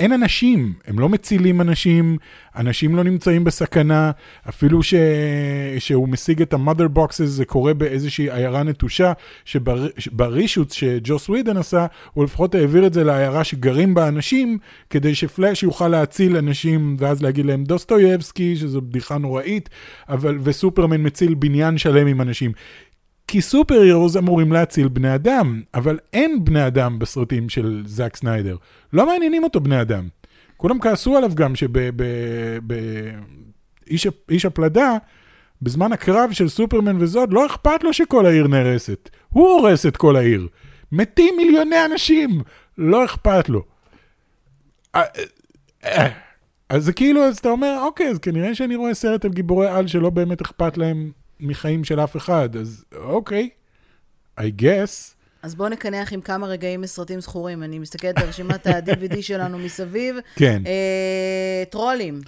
[0.00, 2.16] אין אנשים, הם לא מצילים אנשים,
[2.56, 4.10] אנשים לא נמצאים בסכנה,
[4.48, 4.94] אפילו ש...
[5.78, 9.12] שהוא משיג את ה-mother boxes, זה קורה באיזושהי עיירה נטושה,
[9.44, 14.58] שב reshoots שג'וס ווידן עשה, הוא לפחות העביר את זה לעיירה שגרים בה אנשים,
[14.90, 19.68] כדי שפלאש יוכל להציל אנשים, ואז להגיד להם דוסטויבסקי, שזו בדיחה נוראית,
[20.08, 22.52] אבל, וסופרמן מציל בניין שלם עם אנשים.
[23.34, 28.56] כי super heroes אמורים להציל בני אדם, אבל אין בני אדם בסרטים של זאק סניידר.
[28.92, 30.08] לא מעניינים אותו בני אדם.
[30.56, 31.52] כולם כעסו עליו גם
[33.86, 34.96] שבאיש הפלדה,
[35.62, 39.10] בזמן הקרב של סופרמן וזוד, לא אכפת לו שכל העיר נהרסת.
[39.28, 40.48] הוא הורס את כל העיר.
[40.92, 42.42] מתים מיליוני אנשים,
[42.78, 43.62] לא אכפת לו.
[44.94, 45.02] אה,
[45.84, 46.08] אה,
[46.68, 49.86] אז זה כאילו, אז אתה אומר, אוקיי, אז כנראה שאני רואה סרט על גיבורי על
[49.86, 51.10] שלא באמת אכפת להם
[51.40, 53.48] מחיים של אף אחד, אז אוקיי,
[54.40, 55.14] I guess.
[55.42, 57.62] אז בואו נקנח עם כמה רגעים מסרטים זכורים.
[57.62, 60.16] אני מסתכלת על רשימת ה-DVD שלנו מסביב.
[60.36, 60.62] כן.
[60.66, 62.20] אה, טרולים.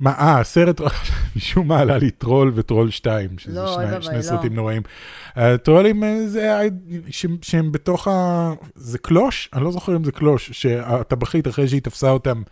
[0.00, 0.80] מה, אה, הסרט,
[1.36, 4.22] משום מה עלה לי טרול וטרול 2, שזה לא, שני, שני לא.
[4.22, 4.82] סרטים נוראים.
[5.36, 6.62] הטרולים אה, זה, ה-
[7.10, 8.52] ש- שהם בתוך ה...
[8.74, 9.48] זה קלוש?
[9.54, 12.42] אני לא זוכר אם זה קלוש, שהטבחית אחרי שהיא תפסה אותם,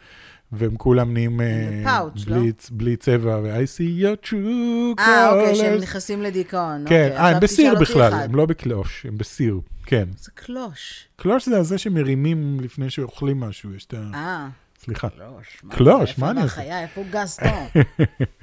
[0.53, 1.47] והם כולם נהיים אה,
[1.85, 2.11] לא?
[2.27, 5.83] בלי, בלי צבע, ו-I see your true אה, אוקיי, שהם colors.
[5.83, 6.85] נכנסים לדיכאון.
[6.89, 8.13] כן, אוקיי, אה, הם בסיר בכלל.
[8.13, 10.09] הם לא בקלוש, הם בסיר, כן.
[10.19, 11.09] זה קלוש.
[11.17, 14.11] קלוש זה הזה שמרימים לפני שאוכלים משהו, יש את ה...
[14.15, 14.49] אה,
[14.85, 15.09] סליחה.
[15.09, 15.63] קלוש.
[15.69, 16.19] קלוש?
[16.19, 16.63] מה אני איפה עושה?
[16.63, 16.83] בחיה?
[16.83, 17.49] איפה גסטון?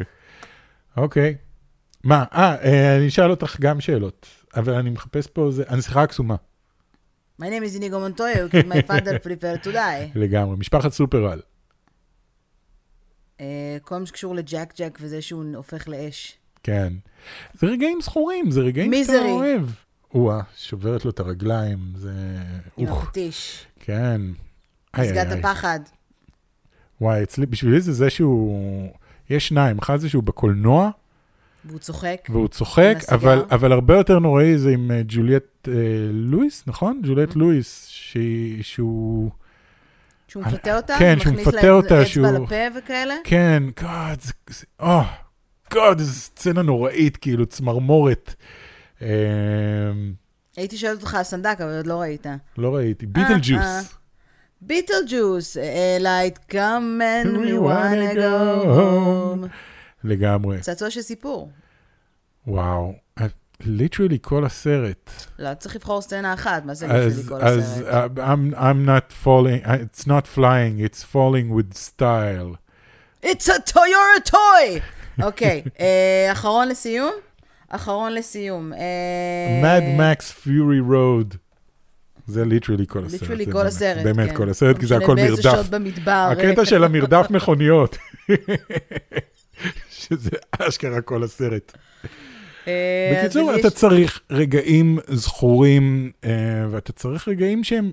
[0.97, 1.35] אוקיי.
[2.03, 6.35] מה, אה, אה, אני אשאל אותך גם שאלות, אבל אני מחפש פה, זה, הנסיכה הקסומה,
[7.41, 10.11] My name is Inigo Montoya, because my father prepared to die.
[10.15, 11.39] לגמרי, משפחת סופרל.
[13.43, 16.37] אה, כל מה שקשור לג'ק ג'ק וזה שהוא הופך לאש.
[16.63, 16.93] כן.
[17.53, 19.13] זה רגעים זכורים, זה רגעים שאתה.
[19.31, 19.65] אוהב.
[20.13, 22.13] או-אה, שוברת לו את הרגליים, זה...
[22.77, 23.65] עם הפטיש.
[23.79, 24.21] כן.
[24.91, 25.27] פסגת.
[25.31, 25.79] הפחד.
[27.01, 28.89] וואי, אצלי, בשבילי זה זה שהוא...
[29.29, 30.89] יש שניים, אחד זה שהוא בקולנוע,
[31.65, 32.27] והוא צוחק.
[32.29, 32.95] והוא צוחק.
[33.11, 35.73] אבל, אבל הרבה יותר נוראי זה עם אה, ג'וליאט אה,
[36.11, 36.99] לואיס, נכון?
[37.03, 37.07] Mm-hmm.
[37.07, 39.29] ג'וליאט לואיס, שהיא- שהוא...
[40.33, 40.95] שהוא מפתה אותה?
[40.99, 43.15] כן, שהוא מכניס מפתה לה אותה, אצבע שהוא- לפה וכאלה?
[43.23, 44.33] כן, God, זה...
[44.81, 45.03] אה,
[45.73, 48.35] God, איזו סצנה נוראית, כאילו, צמרמורת.
[49.01, 49.07] אה,
[50.57, 52.25] הייתי שואלת אותך על סנדק, אבל עוד לא ראית.
[52.57, 53.37] לא ראיתי, Beetle אה.
[53.41, 53.93] juice.
[54.61, 55.57] Beetlejuice,
[55.99, 59.47] light come and We wanna go home.
[60.03, 60.59] לגמרי.
[60.59, 61.49] צעצוע של סיפור.
[62.47, 62.93] וואו,
[63.65, 65.11] literally כל הסרט.
[65.39, 68.11] לא, צריך לבחור סצנה אחת, מה זה אז, בשבילי כל אז הסרט?
[68.17, 72.55] uh, I'm, I'm not falling, uh, it's not flying, it's falling with style.
[73.23, 74.79] It's a Toyota toy!
[75.23, 77.11] אוקיי, אה, אחרון לסיום?
[77.69, 78.73] אחרון לסיום.
[78.73, 81.37] אה, Mad Max Fury Road.
[82.27, 83.21] זה literally כל הסרט.
[83.21, 84.35] literally כל באמת- הסרט, באמת כן.
[84.35, 85.51] כל הסרט, כי זה הכל משנה באיזה מרדף.
[85.51, 86.29] שעות במדבר.
[86.31, 87.97] הקטע של המרדף מכוניות.
[89.89, 91.71] שזה אשכרה כל הסרט.
[92.67, 96.29] אה, בקיצור, אתה יש- צריך רגעים זכורים, אה,
[96.71, 97.91] ואתה צריך רגעים שהם...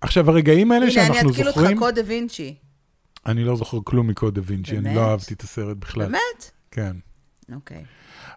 [0.00, 2.54] עכשיו, הרגעים האלה הנה, אני שאנחנו אתקיל אותך זוכרים, קוד דה וינצ'י.
[3.26, 4.94] אני לא זוכר כלום מקוד דה וינצ'י, אני?
[4.94, 6.04] לא אהבתי את הסרט בכלל.
[6.04, 6.50] באמת?
[6.70, 6.96] כן.
[7.54, 7.84] אוקיי.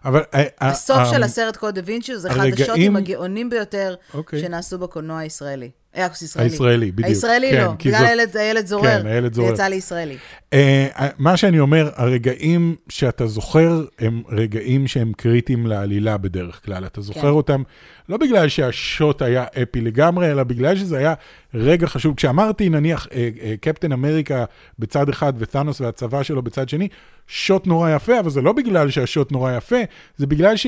[0.04, 0.22] אבל...
[0.34, 4.40] אה, הסוף של הסרט קוד דה וינצ'י זה אחד השוטים הגאונים ביותר אוקיי.
[4.40, 5.70] שנעשו בקולנוע הישראלי.
[5.96, 6.48] אה, ישראלי.
[6.50, 7.08] הישראלי, בדיוק.
[7.08, 9.00] הישראלי כן, לא, בגלל הילד- הילד זורר.
[9.02, 9.48] כן, הילד זורר.
[9.48, 10.16] זה יצא לישראלי.
[10.52, 10.86] אה,
[11.18, 16.86] מה שאני אומר, הרגעים שאתה זוכר הם רגעים שהם קריטיים לעלילה בדרך כלל.
[16.86, 17.26] אתה זוכר כן.
[17.26, 17.62] אותם
[18.08, 21.14] לא בגלל שהשוט היה אפי לגמרי, אלא בגלל שזה היה
[21.54, 22.14] רגע חשוב.
[22.16, 24.44] כשאמרתי, נניח, אה, אה, קפטן אמריקה
[24.78, 26.88] בצד אחד ותאנוס והצבא שלו בצד שני,
[27.26, 29.76] שוט נורא יפה, אבל זה לא בגלל שהשוט נורא יפה,
[30.16, 30.66] זה בגלל ש...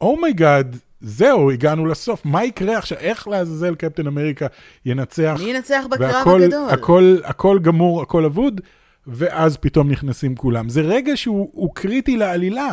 [0.00, 2.24] oh my God, זהו, הגענו לסוף.
[2.24, 2.98] מה יקרה עכשיו?
[2.98, 4.46] איך לעזאזל קפטן אמריקה
[4.86, 5.40] ינצח?
[5.44, 6.70] מי ינצח בקרב והכל, הגדול?
[6.70, 8.60] הכל, הכל גמור, הכל אבוד,
[9.06, 10.68] ואז פתאום נכנסים כולם.
[10.68, 12.68] זה רגע שהוא הוא קריטי לעלילה.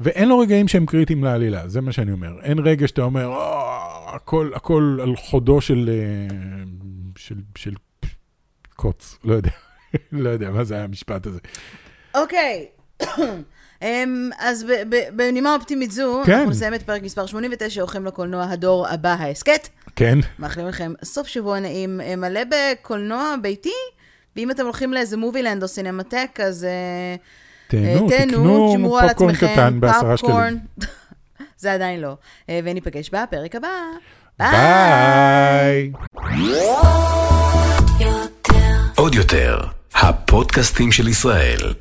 [0.00, 2.40] ואין לו רגעים שהם קריטיים לעלילה, זה מה שאני אומר.
[2.42, 6.64] אין רגע שאתה אומר, "אה, הכל, הכל על חודו של, אה,
[7.16, 7.74] של, של
[8.76, 9.50] קוץ, לא יודע.
[10.12, 11.38] לא יודע מה זה היה המשפט הזה.
[12.14, 12.66] אוקיי.
[13.02, 13.42] אמ,
[14.38, 16.32] אז ב- ב- בנימה אופטימית זו, כן.
[16.32, 19.68] אנחנו נסיים את פרק מספר 89, הולכים לקולנוע הדור הבא, ההסכת.
[19.96, 23.72] כן, מאחלים לכם סוף שבוע נעים אה, מלא בקולנוע ביתי,
[24.36, 26.70] ואם אתם הולכים לאיזה מובילנד או סינמטק, אז אה,
[27.78, 30.58] אה, תהנו, תקנו פופקורן קטן בעשרה שקלים.
[31.58, 32.16] זה עדיין לא.
[32.48, 33.68] וניפגש בפרק הבא.
[34.38, 35.92] ביי.
[38.96, 39.60] עוד יותר,
[39.94, 41.72] הפודקאסטים של ישראל.